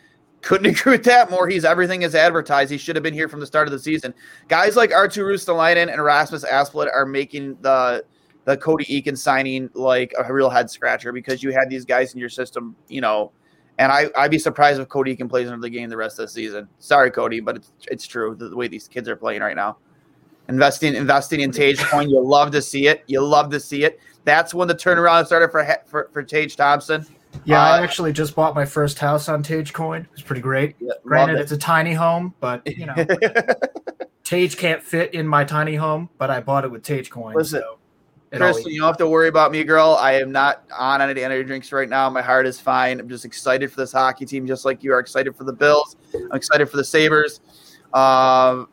Couldn't 0.40 0.66
agree 0.78 0.92
with 0.92 1.04
that 1.04 1.30
more. 1.30 1.48
He's 1.48 1.64
everything 1.64 2.04
as 2.04 2.14
advertised. 2.14 2.70
He 2.70 2.78
should 2.78 2.96
have 2.96 3.02
been 3.02 3.14
here 3.14 3.28
from 3.28 3.40
the 3.40 3.46
start 3.46 3.68
of 3.68 3.72
the 3.72 3.78
season. 3.78 4.14
Guys 4.48 4.76
like 4.76 4.90
Arttu 4.90 5.22
Ruotsalainen 5.22 5.92
and 5.92 6.02
Rasmus 6.02 6.44
Asplund 6.44 6.88
are 6.92 7.06
making 7.06 7.58
the 7.60 8.04
the 8.44 8.56
Cody 8.56 8.84
Eakin 8.84 9.18
signing 9.18 9.68
like 9.75 10.14
a 10.16 10.32
real 10.32 10.48
head 10.48 10.70
scratcher 10.70 11.12
because 11.12 11.42
you 11.42 11.52
had 11.52 11.68
these 11.68 11.84
guys 11.84 12.14
in 12.14 12.20
your 12.20 12.28
system, 12.28 12.76
you 12.88 13.00
know. 13.00 13.32
And 13.78 13.92
I, 13.92 14.06
I'd 14.16 14.30
be 14.30 14.38
surprised 14.38 14.80
if 14.80 14.88
Cody 14.88 15.14
Eakin 15.14 15.28
plays 15.28 15.48
another 15.48 15.68
game 15.68 15.90
the 15.90 15.96
rest 15.96 16.18
of 16.18 16.26
the 16.26 16.32
season. 16.32 16.68
Sorry, 16.78 17.10
Cody, 17.10 17.40
but 17.40 17.56
it's 17.56 17.72
it's 17.90 18.06
true 18.06 18.34
the, 18.34 18.48
the 18.48 18.56
way 18.56 18.68
these 18.68 18.88
kids 18.88 19.08
are 19.08 19.16
playing 19.16 19.42
right 19.42 19.56
now. 19.56 19.76
Investing 20.49 20.95
investing 20.95 21.41
in 21.41 21.50
Tage 21.50 21.79
Coin. 21.79 22.09
You 22.09 22.23
love 22.25 22.50
to 22.53 22.62
see 22.62 22.87
it. 22.87 23.03
You 23.07 23.21
love 23.21 23.50
to 23.50 23.61
see 23.61 23.85
it. 23.85 24.00
That's 24.25 24.55
when 24.55 24.69
the 24.69 24.75
turnaround 24.75 25.26
started 25.26 25.50
for 25.50 25.67
for, 25.87 26.09
for 26.12 26.23
Tage 26.23 26.57
Thompson. 26.57 27.05
Yeah, 27.45 27.62
I 27.62 27.79
Uh, 27.79 27.83
actually 27.83 28.12
just 28.12 28.35
bought 28.35 28.55
my 28.55 28.65
first 28.65 28.99
house 28.99 29.29
on 29.29 29.43
Tage 29.43 29.73
Coin. 29.73 30.07
It's 30.12 30.23
pretty 30.23 30.41
great. 30.41 30.76
Yeah, 30.81 30.93
Granted, 31.03 31.35
love 31.35 31.43
it's 31.43 31.53
a 31.53 31.59
tiny 31.59 31.93
home, 31.93 32.35
but 32.41 32.62
you 32.67 32.87
know, 32.87 32.95
Tage 34.25 34.57
can't 34.57 34.83
fit 34.83 35.15
in 35.15 35.26
my 35.26 35.45
tiny 35.45 35.75
home. 35.75 36.09
But 36.19 36.31
I 36.31 36.41
bought 36.41 36.65
it 36.65 36.71
with 36.71 36.83
Tage 36.83 37.11
Coin. 37.11 37.35
Listen, 37.35 37.61
so 37.61 37.79
it 38.33 38.38
Chris, 38.38 38.65
you 38.67 38.81
don't 38.81 38.88
have 38.88 38.97
to 38.99 39.09
worry 39.09 39.29
about 39.29 39.53
me, 39.53 39.65
girl. 39.65 39.97
I 40.00 40.15
am 40.15 40.33
not 40.33 40.65
on 40.76 41.00
any 41.00 41.23
energy 41.23 41.47
drinks 41.47 41.71
right 41.73 41.88
now. 41.88 42.09
My 42.11 42.23
heart 42.23 42.47
is 42.47 42.61
fine. 42.61 42.99
I'm 42.99 43.09
just 43.09 43.25
excited 43.25 43.71
for 43.71 43.76
this 43.81 43.93
hockey 43.93 44.26
team, 44.26 44.47
just 44.47 44.65
like 44.65 44.83
you 44.83 44.93
are 44.93 44.99
excited 44.99 45.37
for 45.37 45.45
the 45.45 45.53
Bills. 45.53 45.97
I'm 46.15 46.37
excited 46.37 46.69
for 46.69 46.76
the 46.76 46.85
Sabres. 46.85 47.41
Um, 47.95 48.69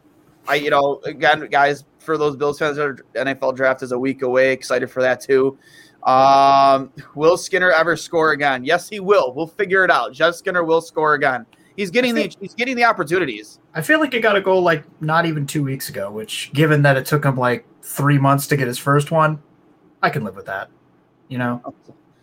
I, 0.48 0.56
you 0.56 0.70
know, 0.70 1.00
again, 1.06 1.48
guys, 1.50 1.86
for 2.00 2.18
those 2.18 2.36
Bills 2.36 2.60
fans, 2.60 2.78
our 2.78 2.96
NFL 3.16 3.56
draft 3.56 3.82
is 3.82 3.92
a 3.92 4.00
week 4.00 4.22
away. 4.22 4.52
Excited 4.52 4.90
for 4.92 5.02
that 5.02 5.22
too. 5.22 5.58
Um, 6.04 6.92
will 7.16 7.38
Skinner 7.38 7.72
ever 7.72 7.96
score 7.96 8.32
again? 8.32 8.66
Yes, 8.66 8.90
he 8.90 9.00
will. 9.00 9.34
We'll 9.34 9.48
figure 9.48 9.86
it 9.86 9.92
out. 9.92 10.14
Jeff 10.14 10.36
Skinner 10.36 10.64
will 10.64 10.82
score 10.82 11.14
again. 11.14 11.46
He's 11.76 11.90
getting 11.90 12.14
the 12.14 12.32
he's 12.40 12.54
getting 12.54 12.76
the 12.76 12.84
opportunities. 12.84 13.60
I 13.74 13.82
feel 13.82 14.00
like 14.00 14.14
it 14.14 14.20
got 14.20 14.36
a 14.36 14.42
goal 14.42 14.62
like 14.62 14.84
not 15.02 15.26
even 15.26 15.48
two 15.48 15.64
weeks 15.64 15.90
ago, 15.90 16.12
which, 16.12 16.52
given 16.54 16.84
that 16.84 16.98
it 16.98 17.06
took 17.06 17.26
him 17.26 17.36
like 17.36 17.66
three 17.82 18.20
months 18.20 18.46
to 18.48 18.58
get 18.58 18.68
his 18.68 18.78
first 18.78 19.10
one, 19.12 19.42
I 20.04 20.10
can 20.10 20.24
live 20.24 20.36
with 20.36 20.46
that. 20.46 20.70
You 21.30 21.40
know, 21.40 21.74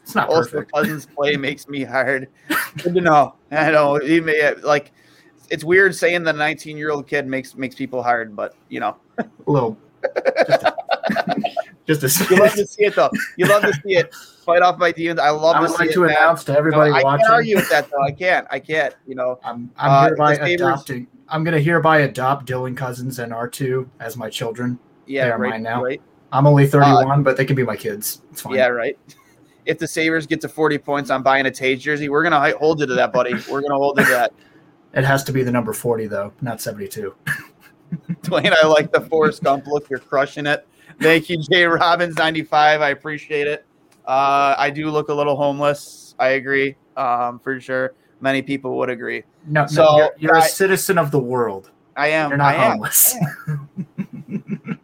it's 0.02 0.14
not 0.14 0.28
Also, 0.28 0.50
perfect. 0.50 0.72
Cozens 0.72 1.06
play 1.06 1.36
makes 1.36 1.68
me 1.68 1.82
hard. 1.82 2.28
Good 2.82 2.94
to 2.94 3.00
know. 3.00 3.34
I 3.50 3.70
know 3.70 3.96
he 3.96 4.20
may 4.20 4.54
like. 4.62 4.92
It's 5.50 5.64
weird 5.64 5.94
saying 5.94 6.22
that 6.24 6.34
a 6.34 6.38
19 6.38 6.76
year 6.76 6.90
old 6.90 7.06
kid 7.06 7.26
makes 7.26 7.54
makes 7.56 7.74
people 7.74 8.02
hard, 8.02 8.34
but 8.36 8.54
you 8.68 8.80
know 8.80 8.96
A 9.18 9.24
little, 9.46 9.76
just 10.46 10.62
a, 10.62 10.76
just 12.08 12.30
you 12.30 12.36
love 12.36 12.52
to 12.54 12.66
see 12.66 12.84
it 12.84 12.94
though. 12.94 13.10
You 13.36 13.46
love 13.46 13.62
to 13.62 13.72
see 13.74 13.96
it 13.96 14.14
fight 14.14 14.62
off 14.62 14.78
my 14.78 14.92
demons. 14.92 15.18
I 15.20 15.30
love 15.30 15.56
I 15.56 15.58
to 15.58 15.62
would 15.62 15.70
see 15.72 15.76
like 15.78 15.90
it. 15.90 15.92
to 15.94 16.00
man. 16.00 16.10
announce 16.10 16.44
to 16.44 16.52
No, 16.52 16.58
everybody 16.58 16.92
I 16.92 17.02
can't 17.02 17.22
argue 17.24 17.56
with 17.56 17.68
that 17.70 17.90
though. 17.90 18.02
I 18.02 18.12
can't. 18.12 18.46
I 18.50 18.58
can't. 18.58 18.94
You 19.06 19.14
know. 19.16 19.38
I'm, 19.44 19.70
I'm 19.76 19.90
Uh, 19.90 20.04
hereby 20.08 20.34
Sabres- 20.36 20.52
adopting. 20.60 21.06
I'm 21.28 21.44
going 21.44 21.54
to 21.54 21.62
hereby 21.62 22.00
adopt 22.00 22.46
Dylan 22.48 22.76
Cozens 22.76 23.20
and 23.20 23.30
R2 23.32 23.88
as 24.00 24.16
my 24.16 24.28
children. 24.28 24.78
Yeah. 25.06 25.26
They 25.26 25.30
are 25.30 25.38
right. 25.38 25.50
mine 25.50 25.62
now. 25.62 25.82
Right. 25.84 26.02
I'm 26.32 26.44
only 26.46 26.66
31, 26.66 27.22
but 27.22 27.36
they 27.36 27.44
can 27.44 27.54
be 27.54 27.62
my 27.62 27.76
kids. 27.76 28.22
It's 28.32 28.40
fine. 28.40 28.54
Yeah. 28.54 28.68
Right. 28.68 28.98
If 29.66 29.78
the 29.78 29.86
Sabres 29.86 30.26
get 30.26 30.40
to 30.40 30.48
40 30.48 30.78
points 30.78 31.10
on 31.10 31.22
buying 31.22 31.44
a 31.44 31.50
Tage 31.50 31.82
jersey, 31.82 32.08
we're 32.08 32.22
gonna 32.22 32.56
hold 32.56 32.80
you 32.80 32.86
to 32.86 32.94
that, 32.94 33.12
buddy. 33.12 33.34
We're 33.48 33.60
gonna 33.60 33.74
hold 33.74 33.98
you 33.98 34.04
to 34.06 34.10
that. 34.10 34.32
It 34.94 35.04
has 35.04 35.22
to 35.24 35.32
be 35.32 35.42
the 35.42 35.52
number 35.52 35.72
40 35.72 36.06
though, 36.06 36.32
not 36.40 36.60
72. 36.60 37.14
Dwayne, 38.22 38.52
I 38.52 38.66
like 38.66 38.92
the 38.92 39.00
Forrest 39.00 39.42
Gump 39.42 39.66
look. 39.66 39.88
You're 39.90 39.98
crushing 39.98 40.46
it. 40.46 40.66
Thank 41.00 41.28
you, 41.28 41.38
Jay 41.50 41.64
Robbins, 41.64 42.16
95. 42.16 42.80
I 42.80 42.90
appreciate 42.90 43.46
it. 43.46 43.64
Uh, 44.06 44.54
I 44.58 44.70
do 44.70 44.90
look 44.90 45.08
a 45.08 45.14
little 45.14 45.36
homeless. 45.36 46.14
I 46.18 46.30
agree, 46.30 46.76
um, 46.96 47.38
for 47.38 47.60
sure. 47.60 47.94
Many 48.20 48.42
people 48.42 48.76
would 48.78 48.90
agree. 48.90 49.22
No, 49.46 49.66
So, 49.66 49.82
no 49.82 49.96
you're, 49.96 50.10
you're 50.18 50.36
a 50.36 50.42
I- 50.42 50.46
citizen 50.46 50.98
of 50.98 51.10
the 51.10 51.18
world. 51.18 51.70
I 51.96 52.08
am. 52.08 52.30
You're 52.30 52.38
not 52.38 52.54
I 52.54 52.64
am. 52.64 52.70
homeless. 52.72 53.14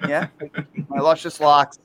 Yeah, 0.09 0.29
my 0.89 1.01
luscious 1.01 1.41
locks. 1.41 1.79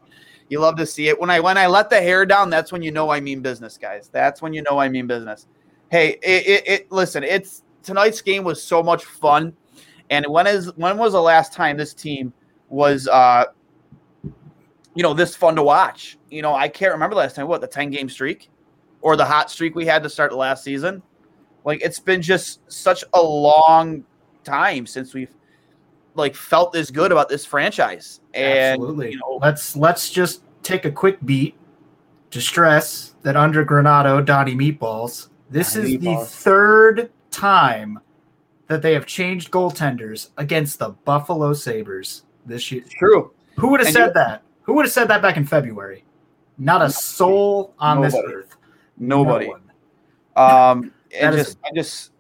You 0.50 0.60
love 0.60 0.75
to 0.78 0.86
see 0.86 1.08
it. 1.08 1.20
When 1.20 1.30
I 1.32 1.40
when 1.40 1.58
I 1.58 1.66
let 1.68 1.90
the 1.90 2.00
hair 2.00 2.25
down, 2.25 2.50
that's 2.51 2.72
when 2.72 2.84
you 2.84 2.92
know 2.92 3.10
I 3.10 3.20
mean 3.20 3.42
business, 3.42 3.78
guys. 3.78 4.10
That's 4.12 4.42
when 4.42 4.54
you 4.54 4.62
know 4.62 4.78
I 4.80 4.90
mean 4.90 5.08
business. 5.08 5.48
Hey, 5.90 6.18
it, 6.22 6.48
it, 6.48 6.68
it 6.68 6.92
listen. 6.92 7.24
It's 7.24 7.63
tonight's 7.84 8.22
game 8.22 8.44
was 8.44 8.62
so 8.62 8.82
much 8.84 9.06
fun, 9.06 9.54
and 10.10 10.26
when 10.28 10.48
is 10.48 10.72
when 10.76 10.98
was 10.98 11.14
the 11.14 11.22
last 11.22 11.54
time 11.54 11.78
this 11.78 11.94
team 11.94 12.34
was 12.70 13.08
uh 13.08 13.46
you 14.94 15.04
know 15.04 15.14
this 15.14 15.36
fun 15.36 15.56
to 15.56 15.64
watch? 15.64 16.18
You 16.30 16.42
know, 16.42 16.54
I 16.54 16.68
can't 16.68 16.92
remember 16.92 17.16
the 17.16 17.22
last 17.22 17.36
time. 17.36 17.48
What 17.48 17.62
the 17.62 17.68
ten 17.68 17.90
game 17.90 18.10
streak 18.10 18.50
or 19.02 19.16
the 19.16 19.26
hot 19.26 19.50
streak 19.50 19.76
we 19.76 19.86
had 19.86 20.04
to 20.04 20.10
start 20.10 20.32
the 20.32 20.38
last 20.38 20.64
season? 20.64 21.02
Like 21.64 21.82
it's 21.82 22.00
been 22.00 22.22
just 22.22 22.60
such 22.72 23.04
a 23.14 23.22
long 23.22 24.04
time 24.44 24.86
since 24.86 25.14
we've 25.14 25.34
like 26.16 26.36
felt 26.36 26.74
this 26.74 26.92
good 26.92 27.12
about 27.12 27.30
this 27.30 27.46
franchise. 27.46 28.22
And 28.34 28.82
Absolutely. 28.82 29.12
you 29.12 29.18
know, 29.18 29.40
let's 29.42 29.76
let's 29.76 30.10
just 30.10 30.44
take 30.64 30.86
a 30.86 30.92
quick 30.92 31.18
beat 31.26 31.56
to 32.32 32.42
stress 32.42 33.16
that 33.24 33.36
under 33.36 33.66
Granato, 33.66 34.26
Donnie 34.26 34.56
Meatballs, 34.56 35.30
this 35.50 35.74
Donnie 35.74 35.96
is 35.96 36.02
the 36.02 36.26
third 36.26 37.12
time 37.32 38.00
that 38.68 38.82
they 38.82 38.94
have 38.94 39.06
changed 39.06 39.52
goaltenders 39.52 40.30
against 40.38 40.80
the 40.80 40.90
Buffalo 41.06 41.54
Sabres 41.54 42.24
this 42.46 42.72
year. 42.72 42.84
true. 42.90 43.32
Who 43.58 43.70
would 43.70 43.80
have 43.82 43.88
And 43.88 43.94
said 43.96 44.06
you- 44.08 44.14
that? 44.14 44.44
Who 44.64 44.74
would 44.74 44.86
have 44.86 44.92
said 44.94 45.08
that 45.10 45.22
back 45.22 45.38
in 45.38 45.46
February? 45.46 46.04
Not 46.58 46.82
a 46.82 46.90
soul 46.90 47.74
on 47.80 48.02
this 48.02 48.16
earth. 48.16 48.56
Nobody. 48.98 49.48
No. 50.38 50.42
Um 50.42 50.94
and 51.20 51.36
just 51.36 51.58
a, 51.58 51.68
I 51.68 51.70
just, 51.76 52.12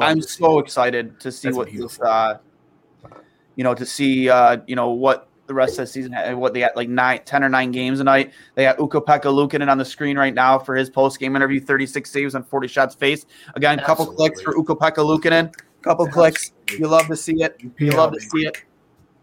I'm 0.00 0.20
so 0.22 0.58
excited 0.58 1.20
to 1.20 1.30
see 1.30 1.50
what 1.50 1.70
this 1.70 2.00
uh 2.00 2.38
you 3.56 3.64
know, 3.64 3.74
to 3.74 3.84
see 3.84 4.28
uh, 4.30 4.58
you 4.66 4.74
know, 4.74 4.90
what 4.90 5.28
the 5.50 5.54
rest 5.54 5.72
of 5.72 5.78
the 5.78 5.86
season 5.88 6.14
what 6.38 6.54
they 6.54 6.60
got 6.60 6.76
like 6.76 6.88
nine, 6.88 7.20
10 7.24 7.42
or 7.42 7.48
nine 7.48 7.72
games 7.72 7.98
a 7.98 8.04
night. 8.04 8.32
They 8.54 8.62
got 8.62 8.78
Ukko-Pekka 8.78 9.24
Luukkonen 9.24 9.68
on 9.68 9.78
the 9.78 9.84
screen 9.84 10.16
right 10.16 10.32
now 10.32 10.60
for 10.60 10.76
his 10.76 10.88
post 10.88 11.18
game 11.18 11.34
interview, 11.34 11.60
36 11.60 12.08
saves 12.08 12.36
on 12.36 12.44
40 12.44 12.68
shots 12.68 12.94
faced. 12.94 13.26
Again, 13.56 13.80
a 13.80 13.84
couple 13.84 14.06
clicks 14.06 14.40
for 14.40 14.56
Ukko-Pekka 14.56 14.98
Luukkonen. 14.98 15.52
Couple 15.82 16.06
clicks. 16.06 16.52
You 16.78 16.86
love 16.86 17.08
to 17.08 17.16
see 17.16 17.42
it. 17.42 17.60
You 17.78 17.90
love 17.90 18.12
to 18.12 18.20
see 18.20 18.46
it. 18.46 18.62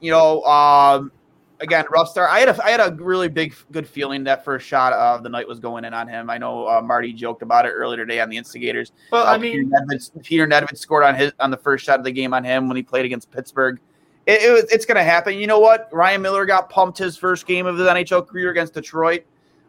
You 0.01 0.11
know, 0.11 0.43
um, 0.43 1.13
again, 1.61 1.85
rough 1.89 2.09
start. 2.09 2.29
I 2.29 2.39
had 2.39 2.49
a 2.49 2.65
I 2.65 2.71
had 2.71 2.81
a 2.81 2.93
really 3.01 3.29
big 3.29 3.55
good 3.71 3.87
feeling 3.87 4.25
that 4.25 4.43
first 4.43 4.67
shot 4.67 4.91
of 4.91 5.23
the 5.23 5.29
night 5.29 5.47
was 5.47 5.59
going 5.59 5.85
in 5.85 5.93
on 5.93 6.09
him. 6.09 6.29
I 6.29 6.37
know 6.37 6.67
uh, 6.67 6.81
Marty 6.81 7.13
joked 7.13 7.41
about 7.41 7.65
it 7.65 7.69
earlier 7.69 8.05
today 8.05 8.19
on 8.19 8.29
the 8.29 8.35
Instigators. 8.37 8.91
Well, 9.11 9.25
Uh, 9.25 9.31
I 9.31 9.37
mean, 9.37 9.53
Peter 9.53 9.65
Nedved, 9.65 10.23
Peter 10.23 10.47
Nedved 10.47 10.77
scored 10.77 11.03
on 11.03 11.15
his 11.15 11.31
on 11.39 11.51
the 11.51 11.57
first 11.57 11.85
shot 11.85 11.99
of 11.99 12.05
the 12.05 12.11
game 12.11 12.33
on 12.33 12.43
him 12.43 12.67
when 12.67 12.75
he 12.75 12.83
played 12.83 13.05
against 13.05 13.31
Pittsburgh. 13.31 13.79
It, 14.27 14.41
it 14.41 14.65
it's 14.71 14.85
going 14.85 14.97
to 14.97 15.03
happen. 15.03 15.37
You 15.37 15.47
know 15.47 15.59
what? 15.59 15.89
Ryan 15.91 16.21
Miller 16.21 16.45
got 16.45 16.69
pumped 16.69 16.97
his 16.99 17.17
first 17.17 17.47
game 17.47 17.65
of 17.65 17.77
his 17.77 17.87
NHL 17.87 18.27
career 18.27 18.51
against 18.51 18.73
Detroit. 18.75 19.23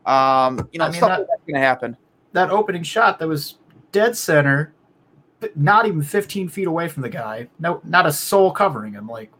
Um, 0.04 0.68
you 0.72 0.78
know, 0.78 0.86
I 0.86 0.90
mean, 0.90 1.00
that- 1.00 1.26
that's 1.28 1.42
going 1.46 1.54
to 1.54 1.60
happen. 1.60 1.96
that 2.32 2.50
opening 2.50 2.82
shot 2.82 3.18
that 3.20 3.28
was 3.28 3.56
dead 3.92 4.16
center, 4.16 4.74
not 5.54 5.86
even 5.86 6.02
15 6.02 6.48
feet 6.48 6.66
away 6.66 6.88
from 6.88 7.02
the 7.02 7.08
guy. 7.08 7.48
No, 7.58 7.80
not 7.84 8.04
a 8.06 8.12
soul 8.12 8.50
covering 8.50 8.92
him. 8.92 9.06
Like 9.08 9.30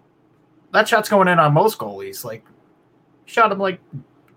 that 0.73 0.87
shot's 0.89 1.09
going 1.09 1.29
in 1.29 1.39
on 1.39 1.53
most 1.53 1.79
goalies. 1.79 2.25
Like 2.25 2.45
shot 3.27 3.51
him 3.51 3.59
like 3.59 3.81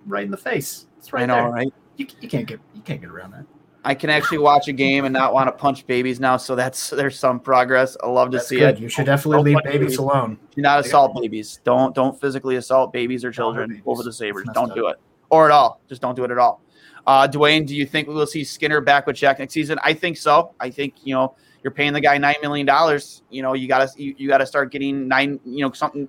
right 0.06 0.24
in 0.26 0.32
the 0.32 0.38
face. 0.38 0.88
It's 0.98 1.14
right 1.14 1.24
I 1.24 1.26
know, 1.28 1.36
there. 1.36 1.50
right? 1.52 1.74
You, 1.98 2.08
you 2.22 2.28
can't 2.30 2.48
get 2.48 2.60
you 2.74 2.82
can't 2.82 3.00
get 3.02 3.10
around 3.12 3.32
that. 3.32 3.46
I 3.84 3.96
can 3.96 4.10
actually 4.12 4.38
watch 4.38 4.68
a 4.68 4.74
game 4.74 5.06
and 5.06 5.14
not 5.14 5.34
want 5.34 5.48
to 5.48 5.52
punch 5.52 5.88
babies 5.88 6.20
now, 6.20 6.38
so 6.38 6.56
that's 6.56 6.92
there's 6.92 7.18
some 7.18 7.40
progress. 7.40 7.98
I 8.04 8.08
love 8.08 8.30
to 8.32 8.38
That's 8.38 8.48
see 8.48 8.60
good. 8.60 8.76
it. 8.78 8.80
You 8.82 8.90
should 8.90 9.08
definitely 9.08 9.54
leave 9.54 9.64
babies 9.64 9.80
babies. 9.80 9.98
alone. 9.98 10.38
Do 10.56 10.62
not 10.62 10.80
assault 10.82 11.20
babies. 11.20 11.60
Don't 11.64 11.96
don't 11.96 12.20
physically 12.20 12.58
assault 12.58 12.94
babies 12.94 13.26
or 13.26 13.32
children 13.32 13.70
babies. 13.70 13.84
over 13.88 14.04
the 14.04 14.14
Sabres. 14.14 14.48
Don't 14.54 14.74
do 14.76 14.88
it. 14.88 14.98
Or 15.32 15.46
at 15.46 15.52
all. 15.52 15.82
Just 15.90 16.02
don't 16.02 16.16
do 16.16 16.24
it 16.24 16.32
at 16.32 16.38
all. 16.38 16.62
Uh, 17.08 17.28
Dwayne, 17.28 17.66
do 17.66 17.76
you 17.76 17.86
think 17.88 18.08
we 18.08 18.14
will 18.14 18.28
see 18.28 18.44
Skinner 18.44 18.82
back 18.82 19.08
with 19.08 19.16
Jack 19.16 19.40
next 19.40 19.54
season? 19.54 19.80
I 19.84 19.94
think 19.94 20.18
so. 20.18 20.54
I 20.60 20.70
think 20.70 20.96
you 21.04 21.16
know 21.16 21.36
you're 21.64 21.72
paying 21.72 21.94
the 21.94 22.02
guy 22.02 22.20
nine 22.20 22.36
million 22.44 22.68
dollars. 22.68 23.24
You 23.32 23.42
know 23.42 23.54
you 23.54 23.68
gotta 23.68 23.90
you, 23.98 24.14
you 24.18 24.28
gotta 24.28 24.46
start 24.46 24.72
getting 24.72 25.08
nine. 25.08 25.40
You 25.44 25.66
know 25.66 25.72
something. 25.72 26.08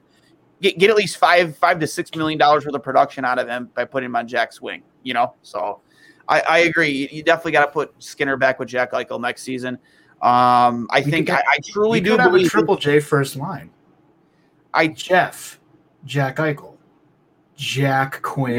Get, 0.60 0.78
get 0.78 0.90
at 0.90 0.96
least 0.96 1.16
five 1.16 1.56
five 1.56 1.80
to 1.80 1.86
six 1.86 2.14
million 2.14 2.38
dollars 2.38 2.66
worth 2.66 2.74
of 2.74 2.82
production 2.82 3.24
out 3.24 3.38
of 3.38 3.48
him 3.48 3.70
by 3.74 3.86
putting 3.86 4.06
him 4.06 4.16
on 4.16 4.28
Jack's 4.28 4.60
wing. 4.60 4.82
You 5.02 5.14
know, 5.14 5.34
so 5.40 5.80
I, 6.28 6.40
I 6.40 6.58
agree. 6.60 6.90
You, 6.90 7.08
you 7.10 7.22
definitely 7.22 7.52
got 7.52 7.66
to 7.66 7.72
put 7.72 7.94
Skinner 8.02 8.36
back 8.36 8.58
with 8.58 8.68
Jack 8.68 8.92
Eichel 8.92 9.20
next 9.20 9.42
season. 9.42 9.78
Um, 10.22 10.86
I 10.90 11.02
think 11.02 11.26
could 11.26 11.36
I, 11.36 11.42
I 11.54 11.58
truly 11.64 12.00
do 12.00 12.10
could 12.12 12.20
have 12.20 12.28
a 12.28 12.32
believe 12.32 12.50
triple 12.50 12.76
J 12.76 13.00
first 13.00 13.34
line. 13.36 13.70
I 14.72 14.86
Jeff, 14.86 15.58
Jack 16.04 16.36
Eichel, 16.36 16.76
Jack 17.56 18.22
Quinn. 18.22 18.54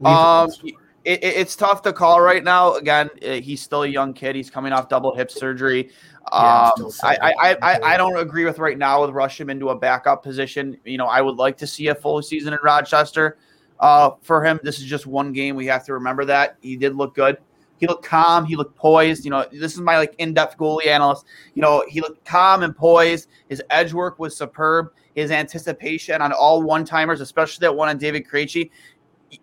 Yeah. 0.00 0.40
Um, 0.40 0.50
it. 0.64 0.74
it, 1.04 1.22
it- 1.24 1.36
it's 1.36 1.54
tough 1.56 1.82
to 1.82 1.92
call 1.92 2.20
right 2.20 2.42
now. 2.42 2.74
Again, 2.74 3.10
uh, 3.26 3.32
he's 3.32 3.60
still 3.62 3.82
a 3.82 3.86
young 3.88 4.14
kid. 4.14 4.34
He's 4.36 4.50
coming 4.50 4.72
off 4.72 4.88
double 4.88 5.14
hip 5.14 5.30
surgery. 5.30 5.90
Yeah, 6.32 6.70
Um, 6.78 6.90
I. 7.02 7.16
I, 7.20 7.32
I, 7.32 7.56
I, 7.62 7.80
I 7.94 7.96
don't 7.96 8.16
agree 8.16 8.44
with 8.44 8.58
right 8.58 8.78
now 8.78 9.02
with 9.02 9.10
rush 9.10 9.40
him 9.40 9.50
into 9.50 9.68
a 9.70 9.76
backup 9.78 10.22
position. 10.22 10.78
You 10.84 10.96
know, 10.98 11.06
I 11.06 11.20
would 11.20 11.36
like 11.36 11.56
to 11.58 11.66
see 11.66 11.88
a 11.88 11.94
full 11.94 12.22
season 12.22 12.52
in 12.52 12.58
Rochester 12.62 13.36
uh, 13.82 14.12
for 14.22 14.42
him. 14.42 14.58
This 14.62 14.78
is 14.78 14.86
just 14.86 15.06
one 15.06 15.34
game. 15.34 15.54
We 15.56 15.66
have 15.66 15.84
to 15.84 15.92
remember 15.92 16.24
that 16.24 16.56
he 16.62 16.76
did 16.76 16.96
look 16.96 17.14
good. 17.14 17.36
He 17.78 17.88
looked 17.88 18.04
calm. 18.04 18.46
He 18.46 18.54
looked 18.54 18.76
poised. 18.76 19.24
You 19.24 19.32
know, 19.32 19.44
this 19.52 19.74
is 19.74 19.80
my 19.80 19.98
like 19.98 20.14
in-depth 20.18 20.56
goalie 20.56 20.86
analyst. 20.86 21.26
You 21.54 21.62
know, 21.62 21.84
he 21.88 22.00
looked 22.00 22.24
calm 22.24 22.62
and 22.62 22.74
poised. 22.74 23.28
His 23.48 23.60
edge 23.70 23.92
work 23.92 24.18
was 24.20 24.36
superb. 24.36 24.92
His 25.14 25.30
anticipation 25.30 26.22
on 26.22 26.32
all 26.32 26.62
one-timers, 26.62 27.20
especially 27.20 27.66
that 27.66 27.74
one 27.74 27.88
on 27.88 27.98
David 27.98 28.26
Krejci, 28.26 28.70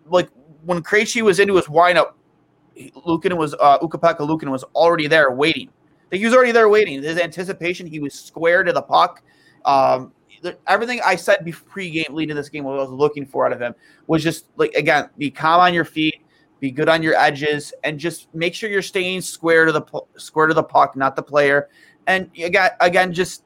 like 0.07 0.29
when 0.63 0.81
Krejci 0.81 1.21
was 1.21 1.39
into 1.39 1.55
his 1.55 1.69
windup, 1.69 2.17
Lukin 3.05 3.35
was 3.35 3.53
uh, 3.55 3.77
Ukko-Pekka 3.81 4.25
Lukin 4.25 4.49
was 4.49 4.63
already 4.73 5.07
there 5.07 5.31
waiting. 5.31 5.69
Like, 6.11 6.19
he 6.19 6.25
was 6.25 6.33
already 6.33 6.53
there 6.53 6.69
waiting. 6.69 7.03
His 7.03 7.19
anticipation, 7.19 7.85
he 7.85 7.99
was 7.99 8.13
square 8.13 8.63
to 8.63 8.71
the 8.71 8.81
puck. 8.81 9.21
Um, 9.65 10.13
everything 10.67 11.01
I 11.05 11.15
said 11.15 11.37
pre-game 11.67 12.07
leading 12.09 12.35
this 12.35 12.49
game, 12.49 12.63
what 12.63 12.77
I 12.77 12.81
was 12.81 12.91
looking 12.91 13.25
for 13.25 13.45
out 13.45 13.51
of 13.51 13.61
him 13.61 13.75
was 14.07 14.23
just 14.23 14.45
like 14.55 14.73
again, 14.73 15.09
be 15.17 15.31
calm 15.31 15.61
on 15.61 15.73
your 15.73 15.85
feet, 15.85 16.21
be 16.59 16.71
good 16.71 16.89
on 16.89 17.01
your 17.01 17.15
edges, 17.15 17.73
and 17.83 17.99
just 17.99 18.33
make 18.33 18.53
sure 18.53 18.69
you're 18.69 18.81
staying 18.81 19.21
square 19.21 19.65
to 19.65 19.71
the 19.71 19.83
square 20.17 20.47
to 20.47 20.53
the 20.53 20.63
puck, 20.63 20.95
not 20.95 21.15
the 21.15 21.23
player. 21.23 21.69
And 22.07 22.29
again, 22.37 22.71
again, 22.79 23.13
just 23.13 23.43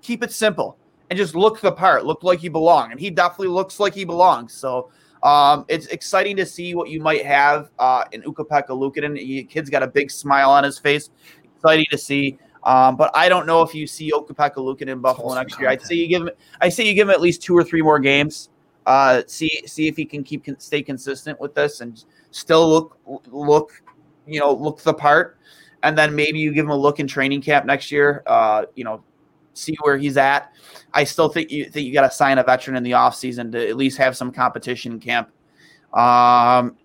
keep 0.00 0.22
it 0.22 0.30
simple 0.30 0.78
and 1.10 1.16
just 1.16 1.34
look 1.34 1.60
the 1.60 1.72
part, 1.72 2.04
look 2.04 2.22
like 2.22 2.42
you 2.42 2.50
belong. 2.50 2.90
And 2.92 3.00
he 3.00 3.10
definitely 3.10 3.48
looks 3.48 3.80
like 3.80 3.94
he 3.94 4.04
belongs. 4.04 4.52
So 4.52 4.90
um, 5.22 5.64
it's 5.68 5.86
exciting 5.86 6.36
to 6.36 6.46
see 6.46 6.74
what 6.74 6.88
you 6.88 7.00
might 7.00 7.24
have 7.24 7.70
uh, 7.78 8.04
in 8.12 8.22
Ukko-Pekka 8.26 8.68
Luukkonen. 8.68 9.14
The 9.14 9.44
kid's 9.44 9.70
got 9.70 9.82
a 9.82 9.86
big 9.86 10.10
smile 10.10 10.50
on 10.50 10.64
his 10.64 10.78
face. 10.78 11.10
Exciting 11.56 11.86
to 11.90 11.98
see. 11.98 12.38
Um, 12.66 12.96
but 12.96 13.12
I 13.14 13.28
don't 13.28 13.46
know 13.46 13.62
if 13.62 13.76
you 13.76 13.86
see 13.86 14.12
Ukko-Pekka 14.12 14.56
Luukkonen 14.56 14.88
in 14.88 14.98
Buffalo 14.98 15.34
next 15.34 15.58
year. 15.60 15.68
I'd 15.68 15.80
say 15.80 15.94
you 15.94 16.08
give 16.08 16.22
him. 16.22 16.30
I 16.60 16.68
say 16.68 16.84
you 16.84 16.94
give 16.94 17.08
him 17.08 17.14
at 17.14 17.20
least 17.20 17.40
two 17.40 17.56
or 17.56 17.62
three 17.62 17.80
more 17.80 18.00
games. 18.00 18.50
Uh, 18.86 19.22
see 19.28 19.62
see 19.66 19.86
if 19.86 19.96
he 19.96 20.04
can 20.04 20.24
keep 20.24 20.44
stay 20.58 20.82
consistent 20.82 21.40
with 21.40 21.54
this 21.54 21.80
and 21.80 22.04
still 22.32 22.68
look 22.68 22.98
look 23.30 23.82
you 24.26 24.40
know 24.40 24.52
look 24.52 24.80
the 24.80 24.92
part. 24.92 25.38
And 25.84 25.96
then 25.96 26.16
maybe 26.16 26.40
you 26.40 26.52
give 26.52 26.64
him 26.64 26.72
a 26.72 26.76
look 26.76 26.98
in 26.98 27.06
training 27.06 27.40
camp 27.40 27.66
next 27.66 27.92
year. 27.92 28.24
Uh, 28.26 28.64
you 28.74 28.82
know, 28.82 29.04
see 29.54 29.76
where 29.82 29.96
he's 29.96 30.16
at. 30.16 30.52
I 30.92 31.04
still 31.04 31.28
think 31.28 31.52
you 31.52 31.66
think 31.66 31.86
you 31.86 31.92
got 31.92 32.02
to 32.02 32.10
sign 32.10 32.38
a 32.38 32.42
veteran 32.42 32.76
in 32.76 32.82
the 32.82 32.92
offseason 32.92 33.52
to 33.52 33.68
at 33.68 33.76
least 33.76 33.96
have 33.98 34.16
some 34.16 34.32
competition 34.32 34.94
in 34.94 34.98
camp. 34.98 35.30
Um, 35.94 36.76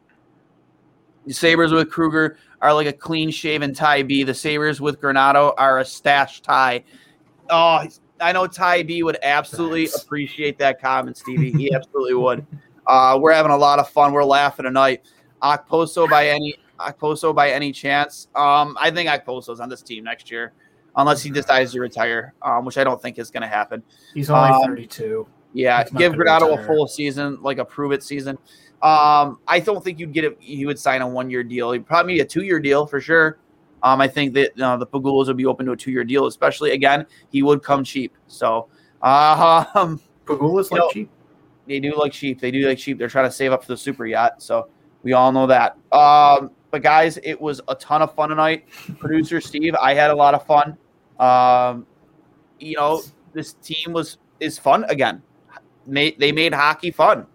Sabres 1.30 1.72
with 1.72 1.90
Krueger 1.90 2.38
are 2.62 2.74
like 2.74 2.88
a 2.88 2.94
clean 2.94 3.30
shaven 3.30 3.74
Ty 3.74 4.04
B. 4.04 4.24
The 4.24 4.34
Sabres 4.34 4.82
with 4.82 5.00
Granato 5.02 5.54
are 5.58 5.80
a 5.80 5.86
stash 5.86 6.42
tie. 6.42 6.84
Oh, 7.50 7.86
I 8.20 8.32
know 8.32 8.48
Ty 8.48 8.84
B 8.84 9.04
would 9.04 9.18
absolutely 9.24 9.88
Thanks. 9.88 10.04
appreciate 10.04 10.58
that 10.60 10.82
comment, 10.82 11.18
Stevie. 11.18 11.52
He 11.52 11.74
absolutely 11.74 12.14
would. 12.14 12.46
Uh, 12.88 13.18
we're 13.22 13.34
having 13.34 13.52
a 13.52 13.58
lot 13.58 13.80
of 13.80 13.90
fun. 13.90 14.14
We're 14.14 14.24
laughing 14.24 14.66
tonight. 14.66 15.04
Okposo 15.42 16.10
by 16.10 16.28
any 16.28 16.56
Okposo 16.82 17.34
by 17.34 17.52
any 17.52 17.72
chance? 17.72 18.28
Um, 18.36 18.78
I 18.80 18.92
think 18.92 19.10
Okposo's 19.10 19.60
on 19.60 19.70
this 19.70 19.82
team 19.82 20.04
next 20.04 20.32
year 20.32 20.54
unless 20.96 21.22
he 21.22 21.30
decides 21.30 21.72
to 21.72 21.80
retire, 21.80 22.34
um, 22.42 22.66
which 22.66 22.78
I 22.78 22.84
don't 22.84 23.02
think 23.02 23.18
is 23.18 23.32
going 23.32 23.42
to 23.42 23.48
happen. 23.48 23.84
He's 24.14 24.30
only 24.30 24.50
um, 24.50 24.62
32. 24.64 25.28
Yeah, 25.54 25.84
give 25.84 26.14
Granato 26.14 26.58
a 26.58 26.66
full 26.66 26.88
season, 26.88 27.42
like 27.42 27.58
a 27.58 27.66
prove 27.66 27.92
it 27.92 28.04
season. 28.04 28.38
Um, 28.84 29.40
I 29.48 29.60
don't 29.60 29.84
think 29.84 30.00
you'd 30.00 30.14
get 30.14 30.24
it. 30.24 30.38
He 30.40 30.66
would 30.66 30.80
sign 30.80 31.02
a 31.02 31.08
one 31.08 31.30
year 31.30 31.44
deal. 31.44 31.72
He'd 31.72 31.86
probably 31.86 32.20
a 32.20 32.26
two 32.26 32.44
year 32.44 32.60
deal 32.60 32.86
for 32.86 33.00
sure. 33.00 33.40
Um, 33.84 34.02
I 34.02 34.08
think 34.08 34.34
that 34.34 34.60
uh, 34.60 34.78
the 34.78 34.86
Pegulas 34.86 35.28
would 35.28 35.38
be 35.38 35.46
open 35.46 35.66
to 35.66 35.72
a 35.72 35.78
two 35.78 35.92
year 35.92 36.04
deal, 36.04 36.28
especially 36.28 36.72
again, 36.72 37.06
he 37.30 37.44
would 37.44 37.64
come 37.64 37.84
cheap. 37.84 38.16
So, 38.28 38.70
uh, 39.02 39.66
um, 39.76 40.00
Pegulas 40.26 40.72
like 40.72 40.80
know, 40.80 40.90
cheap. 40.92 41.10
They 41.68 41.80
do 41.80 41.96
like 41.98 42.12
cheap. 42.12 42.40
They 42.40 42.52
do 42.52 42.68
like 42.68 42.78
cheap. 42.78 42.98
They're 42.98 43.08
trying 43.08 43.26
to 43.26 43.32
save 43.32 43.52
up 43.52 43.64
for 43.64 43.72
the 43.72 43.78
super 43.78 44.06
yacht. 44.06 44.42
So 44.42 44.70
we 45.04 45.14
all 45.14 45.32
know 45.32 45.48
that. 45.48 45.78
Um, 45.92 46.52
but 46.72 46.82
guys, 46.82 47.20
it 47.24 47.40
was 47.40 47.62
a 47.68 47.76
ton 47.76 48.02
of 48.02 48.16
fun 48.16 48.30
tonight. 48.30 48.68
Producer 49.00 49.42
Steve, 49.42 49.76
I 49.76 49.94
had 49.94 50.10
a 50.10 50.16
lot 50.16 50.34
of 50.34 50.46
fun. 50.46 50.78
Um, 51.20 51.86
you 52.60 52.78
know, 52.78 53.02
this 53.34 53.54
team 53.54 53.94
was 53.94 54.18
is 54.40 54.58
fun 54.58 54.86
again. 54.86 55.22
Made, 55.86 56.20
they 56.20 56.32
made 56.32 56.54
hockey 56.54 56.92
fun 56.92 57.26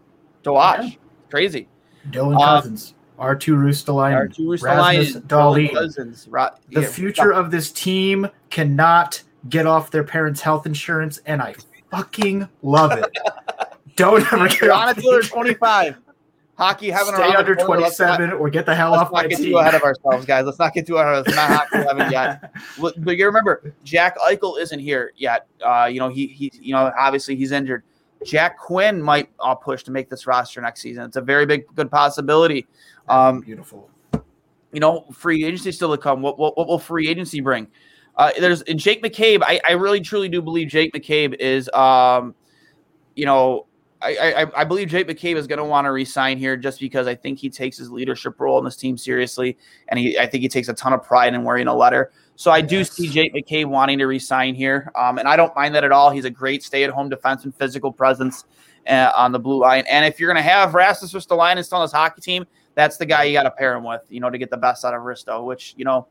to 0.45 0.53
watch. 0.53 0.85
Yeah. 0.85 1.06
Crazy. 1.31 1.69
Dylan 2.11 2.37
um, 2.37 2.63
Cozens, 2.63 2.95
R2 3.19 3.57
Ruotsalainen, 3.57 4.31
R2 4.31 4.39
Ruotsalainen, 4.39 5.23
Dahlin. 5.23 5.73
Cozens. 5.73 6.29
Ra- 6.29 6.51
the 6.71 6.83
yeah, 6.83 6.89
future 6.89 7.33
of 7.33 7.51
this 7.51 7.73
team 7.73 8.29
cannot 8.51 9.23
get 9.49 9.67
off 9.67 9.91
their 9.91 10.05
parents' 10.05 10.41
health 10.41 10.67
insurance, 10.67 11.19
and 11.27 11.43
I 11.43 11.55
fucking 11.91 12.49
love 12.63 12.93
it. 12.93 13.05
Don't 13.97 14.31
ever 14.33 14.49
get 14.49 14.71
on 14.71 14.91
until 14.91 15.13
they're 15.13 15.23
25 15.23 15.97
hockey 16.57 16.91
having 16.91 17.15
stay 17.15 17.35
under 17.35 17.55
27 17.55 18.31
not, 18.31 18.39
or 18.39 18.51
get 18.51 18.67
the 18.67 18.75
hell 18.75 18.95
off 18.95 19.13
my 19.13 19.27
get 19.27 19.39
team. 19.39 19.53
Too 19.53 19.59
ahead 19.59 19.75
of 19.75 19.83
ourselves, 19.83 20.27
guys. 20.27 20.45
Let's 20.45 20.59
not 20.59 20.75
get 20.75 20.87
too 20.87 20.97
ahead 20.97 21.15
of 21.15 21.27
us. 21.27 21.35
Not 21.35 21.51
hockey 21.51 21.79
11 21.79 22.13
yet. 22.13 22.53
But 22.79 23.17
you 23.17 23.27
remember, 23.27 23.75
Jack 23.85 24.19
Eichel 24.19 24.59
isn't 24.61 24.79
here 24.79 25.13
yet. 25.17 25.47
Uh, 25.65 25.89
you 25.91 25.99
know, 25.99 26.09
he 26.09 26.27
he 26.27 26.53
you 26.61 26.73
know 26.73 26.93
obviously 26.99 27.37
he's 27.37 27.53
injured. 27.53 27.85
Jack 28.25 28.59
Quinn 28.59 29.01
might 29.03 29.29
uh, 29.41 29.55
push 29.55 29.83
to 29.85 29.91
make 29.91 30.09
this 30.09 30.27
roster 30.27 30.61
next 30.61 30.81
season. 30.81 31.05
It's 31.05 31.17
a 31.17 31.21
very 31.21 31.47
big 31.47 31.65
good 31.75 31.91
possibility. 31.91 32.67
Um, 33.09 33.41
Beautiful. 33.41 33.91
You 34.73 34.81
know, 34.81 35.07
free 35.13 35.45
agency 35.45 35.73
still 35.73 35.91
to 35.91 35.99
come. 36.01 36.23
What 36.23 36.39
what, 36.39 36.57
what 36.57 36.67
will 36.67 36.79
free 36.79 37.09
agency 37.09 37.41
bring? 37.41 37.69
Uh, 38.17 38.31
there's 38.39 38.63
Jake 38.63 39.03
McCabe. 39.03 39.43
I, 39.43 39.61
I 39.69 39.73
really 39.73 40.01
truly 40.01 40.29
do 40.29 40.41
believe 40.41 40.69
Jake 40.69 40.93
McCabe 40.93 41.35
is 41.39 41.69
um, 41.71 42.35
you 43.15 43.27
know 43.27 43.67
I, 44.03 44.43
I, 44.43 44.61
I 44.61 44.65
believe 44.65 44.89
Jake 44.89 45.09
McCabe 45.09 45.37
is 45.37 45.47
going 45.47 45.59
to 45.59 45.65
want 45.65 45.87
to 45.87 45.93
resign 45.93 46.39
here 46.39 46.57
just 46.57 46.81
because 46.81 47.07
I 47.07 47.15
think 47.15 47.39
he 47.39 47.49
takes 47.49 47.79
his 47.79 47.91
leadership 47.91 48.39
role 48.39 48.59
in 48.59 48.65
this 48.65 48.77
team 48.77 48.97
seriously, 48.97 49.57
and 49.89 49.99
he 49.99 50.19
I 50.19 50.27
think 50.27 50.43
he 50.43 50.49
takes 50.49 50.69
a 50.69 50.75
ton 50.75 50.93
of 50.93 51.03
pride 51.03 51.35
in 51.35 51.45
wearing 51.45 51.67
a 51.67 51.75
letter. 51.75 52.13
So 52.37 52.51
I 52.51 52.61
do 52.61 52.85
see 52.85 53.09
Jake 53.09 53.35
McCabe 53.35 53.65
wanting 53.65 53.99
to 53.99 54.07
resign 54.07 54.55
here, 54.55 54.93
um, 54.95 55.19
and 55.19 55.27
I 55.27 55.37
don't 55.37 55.55
mind 55.57 55.75
that 55.75 55.85
at 55.85 55.91
all. 55.91 56.11
He's 56.11 56.27
a 56.27 56.31
great 56.31 56.63
stay-at-home 56.63 57.09
defense 57.09 57.45
and 57.45 57.55
physical 57.55 57.91
presence 57.91 58.45
uh, 58.87 59.11
on 59.17 59.33
the 59.33 59.39
blue 59.39 59.59
line. 59.59 59.85
And 59.91 60.05
if 60.05 60.21
you're 60.21 60.31
going 60.31 60.43
to 60.43 60.49
have 60.49 60.75
Rasmus 60.75 61.13
Ristolainen 61.13 61.65
still 61.65 61.79
on 61.79 61.85
this 61.85 61.93
hockey 61.93 62.21
team, 62.21 62.47
that's 62.75 62.99
the 62.99 63.07
guy 63.07 63.25
you 63.25 63.33
got 63.33 63.45
to 63.45 63.51
pair 63.51 63.75
him 63.75 63.85
with, 63.85 64.03
you 64.11 64.21
know, 64.21 64.29
to 64.29 64.37
get 64.37 64.51
the 64.51 64.57
best 64.57 64.85
out 64.85 64.93
of 64.93 65.01
Risto. 65.01 65.45
Which 65.45 65.75
you 65.79 65.87
know, 65.87 66.07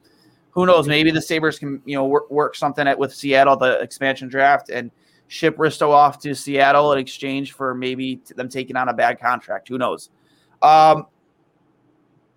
who 0.50 0.66
knows? 0.66 0.88
Maybe 0.88 1.12
the 1.12 1.22
Sabres 1.22 1.60
can 1.60 1.80
you 1.86 1.96
know 1.96 2.06
work, 2.06 2.30
work 2.32 2.56
something 2.56 2.88
at, 2.88 2.98
with 2.98 3.14
Seattle, 3.14 3.56
the 3.56 3.80
expansion 3.80 4.28
draft, 4.28 4.70
and 4.70 4.90
ship 5.28 5.58
Risto 5.58 5.90
off 5.90 6.20
to 6.22 6.34
Seattle 6.34 6.92
in 6.94 7.00
exchange 7.00 7.54
for 7.54 7.76
maybe 7.76 8.20
them 8.36 8.50
taking 8.50 8.76
on 8.76 8.90
a 8.90 8.94
bad 8.94 9.20
contract. 9.20 9.68
Who 9.68 9.78
knows? 9.78 10.10
Um, 10.64 11.06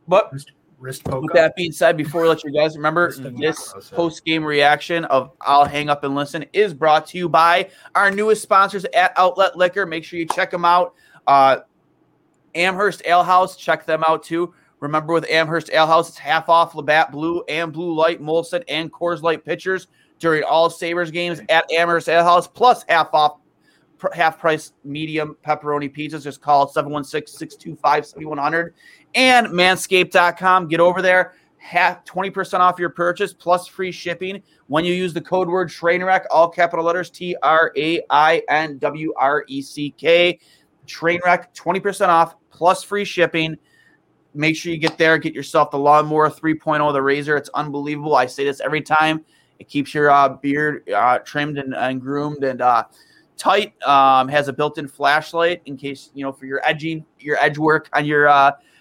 but 0.06 0.32
wrist, 0.78 1.06
with 1.06 1.32
that 1.34 1.54
being 1.56 1.72
said, 1.72 1.96
before 1.96 2.22
we 2.22 2.28
let 2.28 2.44
you 2.44 2.50
guys 2.50 2.76
remember, 2.76 3.12
this 3.12 3.72
post 3.92 4.24
game 4.24 4.44
reaction 4.44 5.04
of 5.06 5.32
I'll 5.40 5.64
hang 5.64 5.88
up 5.88 6.04
and 6.04 6.14
listen 6.14 6.44
is 6.52 6.72
brought 6.74 7.06
to 7.08 7.18
you 7.18 7.28
by 7.28 7.70
our 7.94 8.10
newest 8.10 8.42
sponsors 8.42 8.84
at 8.94 9.12
Outlet 9.16 9.56
Liquor. 9.56 9.86
Make 9.86 10.04
sure 10.04 10.18
you 10.18 10.26
check 10.26 10.50
them 10.50 10.64
out. 10.64 10.94
Uh, 11.26 11.60
Amherst 12.54 13.02
Ale 13.04 13.24
House, 13.24 13.56
check 13.56 13.84
them 13.86 14.02
out 14.06 14.22
too. 14.22 14.54
Remember, 14.80 15.12
with 15.12 15.28
Amherst 15.28 15.70
Ale 15.72 15.86
House, 15.86 16.08
it's 16.08 16.18
half 16.18 16.48
off 16.48 16.74
Labatt 16.74 17.10
Blue 17.10 17.42
and 17.48 17.72
Blue 17.72 17.92
Light, 17.92 18.22
Molson, 18.22 18.62
and 18.68 18.92
Coors 18.92 19.22
Light 19.22 19.44
pitchers 19.44 19.88
during 20.18 20.44
all 20.44 20.70
Sabres 20.70 21.10
games 21.10 21.40
at 21.48 21.70
Amherst 21.72 22.08
Ale 22.08 22.24
House, 22.24 22.46
plus 22.46 22.84
half 22.88 23.12
off, 23.12 23.38
half 24.12 24.38
price 24.38 24.72
medium 24.84 25.36
pepperoni 25.44 25.94
pizzas. 25.94 26.22
Just 26.22 26.40
call 26.40 26.68
716 26.68 27.36
625 27.36 28.06
7100 28.06 28.74
and 29.14 29.48
manscaped.com. 29.48 30.68
Get 30.68 30.80
over 30.80 31.02
there. 31.02 31.34
Half 31.58 32.04
20% 32.04 32.60
off 32.60 32.78
your 32.78 32.90
purchase 32.90 33.32
plus 33.32 33.66
free 33.66 33.92
shipping 33.92 34.42
when 34.68 34.84
you 34.84 34.94
use 34.94 35.12
the 35.12 35.20
code 35.20 35.48
word 35.48 35.68
Trainwreck, 35.68 36.24
all 36.30 36.48
capital 36.48 36.84
letters 36.84 37.10
T 37.10 37.36
R 37.42 37.72
A 37.76 38.00
I 38.08 38.42
N 38.48 38.78
W 38.78 39.12
R 39.16 39.44
E 39.48 39.60
C 39.60 39.90
K. 39.90 40.38
Trainwreck, 40.86 41.54
20% 41.54 42.08
off 42.08 42.36
plus 42.50 42.82
free 42.82 43.04
shipping. 43.04 43.56
Make 44.34 44.56
sure 44.56 44.72
you 44.72 44.78
get 44.78 44.96
there, 44.98 45.18
get 45.18 45.34
yourself 45.34 45.70
the 45.70 45.78
Lawnmower 45.78 46.30
3.0, 46.30 46.92
the 46.92 47.02
razor. 47.02 47.36
It's 47.36 47.50
unbelievable. 47.50 48.14
I 48.14 48.26
say 48.26 48.44
this 48.44 48.60
every 48.60 48.82
time. 48.82 49.24
It 49.58 49.68
keeps 49.68 49.92
your 49.92 50.10
uh, 50.10 50.28
beard 50.28 50.88
uh, 50.90 51.18
trimmed 51.18 51.58
and, 51.58 51.74
and, 51.74 52.00
groomed 52.00 52.44
and 52.44 52.60
uh, 52.62 52.84
tight. 53.36 53.74
Um, 53.82 54.28
has 54.28 54.48
a 54.48 54.52
built-in 54.52 54.86
flashlight 54.86 55.62
in 55.66 55.76
case 55.76 56.10
you 56.14 56.24
know 56.24 56.32
for 56.32 56.46
your 56.46 56.60
edging, 56.64 57.04
your 57.18 57.36
edge 57.38 57.58
work 57.58 57.88
on 57.92 58.04
your. 58.06 58.28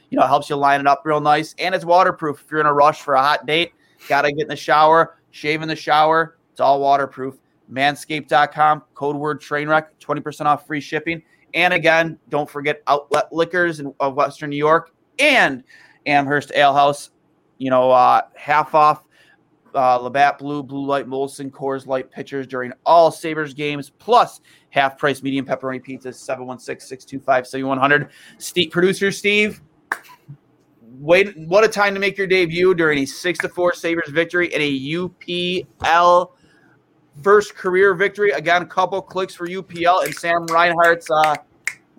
You 0.09 0.19
know, 0.19 0.25
helps 0.25 0.49
you 0.49 0.55
line 0.55 0.79
it 0.79 0.87
up 0.87 1.01
real 1.03 1.19
nice, 1.19 1.53
and 1.59 1.75
it's 1.75 1.85
waterproof. 1.85 2.41
If 2.43 2.51
you're 2.51 2.61
in 2.61 2.65
a 2.65 2.73
rush 2.73 3.01
for 3.01 3.15
a 3.15 3.21
hot 3.21 3.45
date, 3.45 3.73
gotta 4.07 4.31
get 4.31 4.43
in 4.43 4.47
the 4.47 4.55
shower, 4.55 5.17
shave 5.31 5.61
in 5.61 5.67
the 5.67 5.75
shower. 5.75 6.37
It's 6.51 6.61
all 6.61 6.79
waterproof. 6.79 7.35
Manscaped.com, 7.71 8.83
code 8.93 9.17
word 9.17 9.41
trainwreck, 9.41 9.87
20% 9.99 10.45
off 10.45 10.65
free 10.65 10.79
shipping. 10.79 11.21
And 11.53 11.73
again, 11.73 12.17
don't 12.29 12.49
forget 12.49 12.81
Outlet 12.87 13.31
Liquors 13.33 13.79
in, 13.79 13.93
of 13.99 14.15
Western 14.15 14.49
New 14.49 14.57
York 14.57 14.91
and 15.19 15.63
Amherst 16.05 16.51
Ale 16.55 16.73
House. 16.73 17.09
You 17.57 17.69
know, 17.69 17.91
uh, 17.91 18.21
half 18.35 18.73
off 18.73 19.03
uh, 19.75 19.97
Labatt 19.97 20.39
Blue, 20.39 20.63
Blue 20.63 20.85
Light, 20.85 21.07
Molson, 21.07 21.51
Coors 21.51 21.85
Light 21.85 22.11
pitchers 22.11 22.47
during 22.47 22.73
all 22.85 23.11
Sabres 23.11 23.53
games, 23.53 23.89
plus 23.89 24.41
half 24.69 24.97
price 24.97 25.21
medium 25.21 25.45
pepperoni 25.45 25.83
pizzas, 25.83 26.15
716 26.15 26.87
625 26.87 27.47
7100. 27.47 28.09
Steve, 28.37 28.71
producer 28.71 29.11
Steve, 29.11 29.61
wait, 30.99 31.37
what 31.37 31.63
a 31.63 31.67
time 31.67 31.93
to 31.93 31.99
make 31.99 32.17
your 32.17 32.27
debut 32.27 32.73
during 32.73 32.99
a 32.99 33.05
6 33.05 33.39
to 33.39 33.49
4 33.49 33.73
Sabres 33.73 34.09
victory 34.09 34.53
and 34.53 34.61
a 34.61 34.79
UPL 34.79 36.31
first 37.21 37.55
career 37.55 37.93
victory. 37.93 38.31
Again, 38.31 38.61
a 38.61 38.65
couple 38.65 39.01
clicks 39.01 39.35
for 39.35 39.47
UPL 39.47 40.05
and 40.05 40.13
Sam 40.13 40.45
Reinhart's 40.47 41.09
uh, 41.09 41.35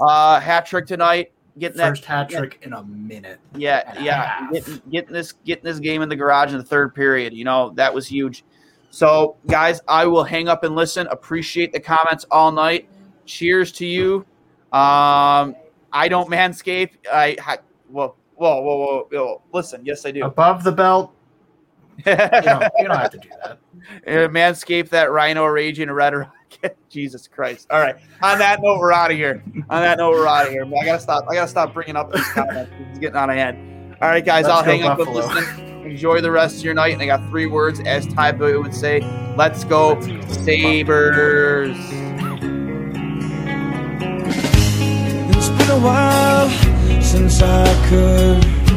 uh, 0.00 0.40
hat 0.40 0.66
trick 0.66 0.86
tonight 0.86 1.32
getting 1.58 1.78
first 1.78 2.02
that 2.02 2.08
hat 2.08 2.30
trick 2.30 2.58
in 2.62 2.72
a 2.72 2.82
minute. 2.84 3.40
Yeah, 3.56 4.00
yeah, 4.00 4.48
getting, 4.52 4.82
getting, 4.90 5.12
this 5.12 5.32
getting 5.44 5.64
this 5.64 5.78
game 5.78 6.02
in 6.02 6.08
the 6.08 6.16
garage 6.16 6.52
in 6.52 6.58
the 6.58 6.64
third 6.64 6.94
period. 6.94 7.32
You 7.34 7.44
know 7.44 7.70
that 7.74 7.92
was 7.92 8.06
huge. 8.06 8.44
So, 8.90 9.36
guys, 9.46 9.80
I 9.86 10.06
will 10.06 10.24
hang 10.24 10.48
up 10.48 10.64
and 10.64 10.74
listen. 10.74 11.06
Appreciate 11.08 11.72
the 11.72 11.80
comments 11.80 12.24
all 12.30 12.50
night. 12.50 12.88
Cheers 13.26 13.72
to 13.72 13.86
you. 13.86 14.24
Um, 14.72 15.56
I 15.92 16.08
don't 16.08 16.30
manscape. 16.30 16.90
I 17.12 17.36
ha- 17.38 17.58
whoa, 17.88 18.14
whoa, 18.38 18.62
whoa, 18.62 18.76
whoa, 18.78 19.08
whoa. 19.10 19.42
Listen, 19.52 19.84
yes, 19.84 20.06
I 20.06 20.10
do. 20.10 20.24
Above 20.24 20.64
the 20.64 20.72
belt, 20.72 21.12
you 21.98 22.14
don't, 22.14 22.64
you 22.78 22.86
don't 22.86 22.96
have 22.96 23.10
to 23.10 23.18
do 23.18 23.28
that. 23.44 23.58
Manscape 24.30 24.88
that 24.90 25.10
Rhino 25.10 25.44
raging 25.46 25.90
red 25.90 26.14
rocket. 26.14 26.76
Jesus 26.88 27.28
Christ! 27.28 27.66
All 27.70 27.80
right. 27.80 27.96
On 28.22 28.38
that 28.38 28.60
note, 28.62 28.78
we're 28.78 28.92
out 28.92 29.10
of 29.10 29.16
here. 29.16 29.42
On 29.68 29.82
that 29.82 29.98
note, 29.98 30.12
we're 30.12 30.26
out 30.26 30.46
of 30.46 30.52
here. 30.52 30.64
I 30.64 30.84
gotta 30.84 31.00
stop. 31.00 31.24
I 31.28 31.34
gotta 31.34 31.48
stop 31.48 31.74
bringing 31.74 31.96
up 31.96 32.12
this 32.12 32.26
comments. 32.32 32.72
It's 32.90 32.98
getting 32.98 33.16
on 33.16 33.30
of 33.30 33.36
hand. 33.36 33.96
All 34.00 34.08
right, 34.08 34.24
guys. 34.24 34.44
Let's 34.44 34.56
I'll 34.56 34.64
go 34.64 34.70
hang 34.70 34.82
up 34.84 34.98
and 34.98 35.06
Buffalo. 35.06 35.34
listen. 35.34 35.64
Enjoy 35.84 36.20
the 36.20 36.30
rest 36.30 36.58
of 36.58 36.64
your 36.64 36.74
night. 36.74 36.92
And 36.92 37.02
I 37.02 37.06
got 37.06 37.28
three 37.28 37.46
words, 37.46 37.80
as 37.80 38.06
Ty 38.06 38.32
Boy 38.32 38.60
would 38.60 38.74
say. 38.74 39.00
Let's 39.36 39.64
go, 39.64 40.00
Sabres. 40.28 41.76
It's 45.30 45.48
been 45.48 45.70
a 45.70 45.80
while 45.80 46.77
since 47.18 47.42
I 47.42 47.66
could 47.88 48.67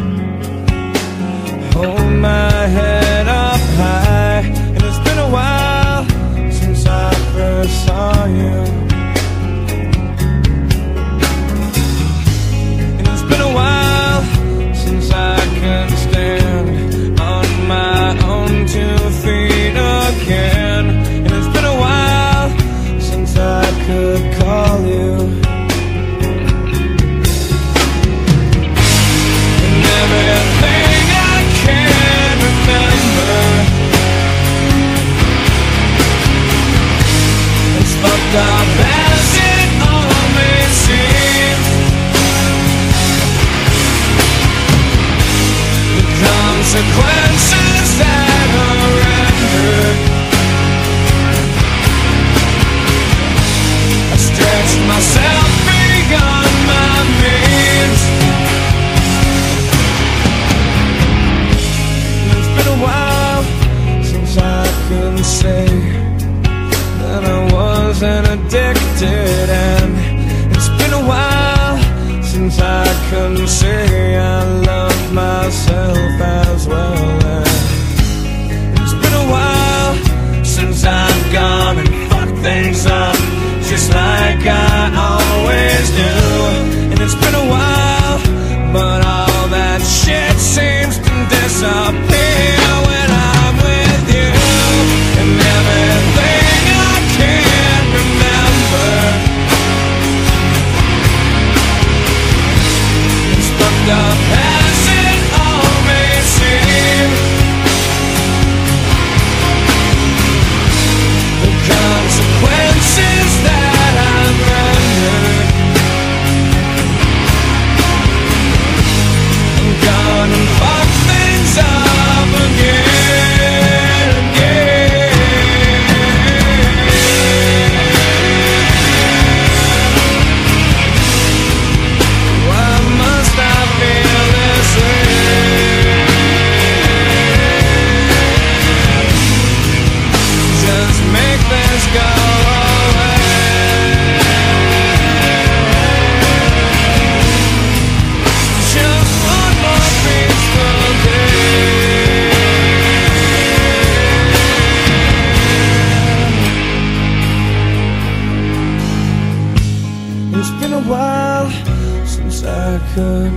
could 163.02 163.34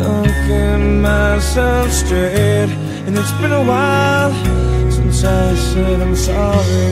look 0.00 0.44
at 0.64 0.78
myself 0.78 1.90
straight, 1.90 2.70
and 3.06 3.12
it's 3.18 3.32
been 3.40 3.52
a 3.52 3.64
while 3.72 4.32
since 4.90 5.24
I 5.24 5.54
said 5.54 6.00
I'm 6.00 6.16
sorry. 6.16 6.88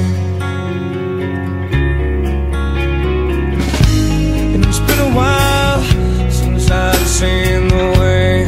And 4.52 4.61
it's 4.66 4.83
been 4.88 5.02
a 5.11 5.12
while 5.20 5.83
since 6.30 6.70
I've 6.70 7.07
seen 7.18 7.68
the 7.68 7.87
way 8.00 8.44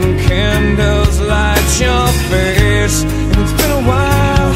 the 0.00 0.12
candles 0.28 1.20
light 1.32 1.68
your 1.86 2.06
face. 2.30 2.98
And 3.02 3.36
it's 3.42 3.56
been 3.60 3.72
a 3.80 3.84
while, 3.92 4.52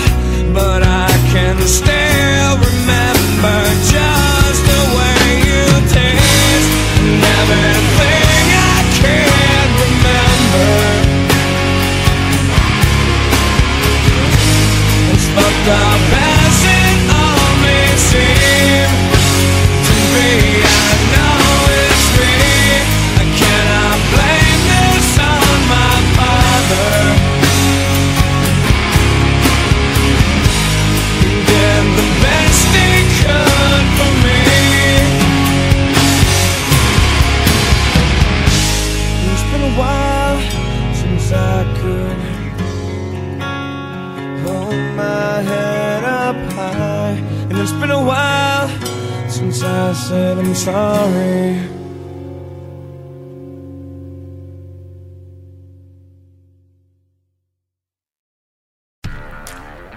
but 0.54 0.82
I 0.82 1.08
can 1.32 1.56
still 1.66 1.99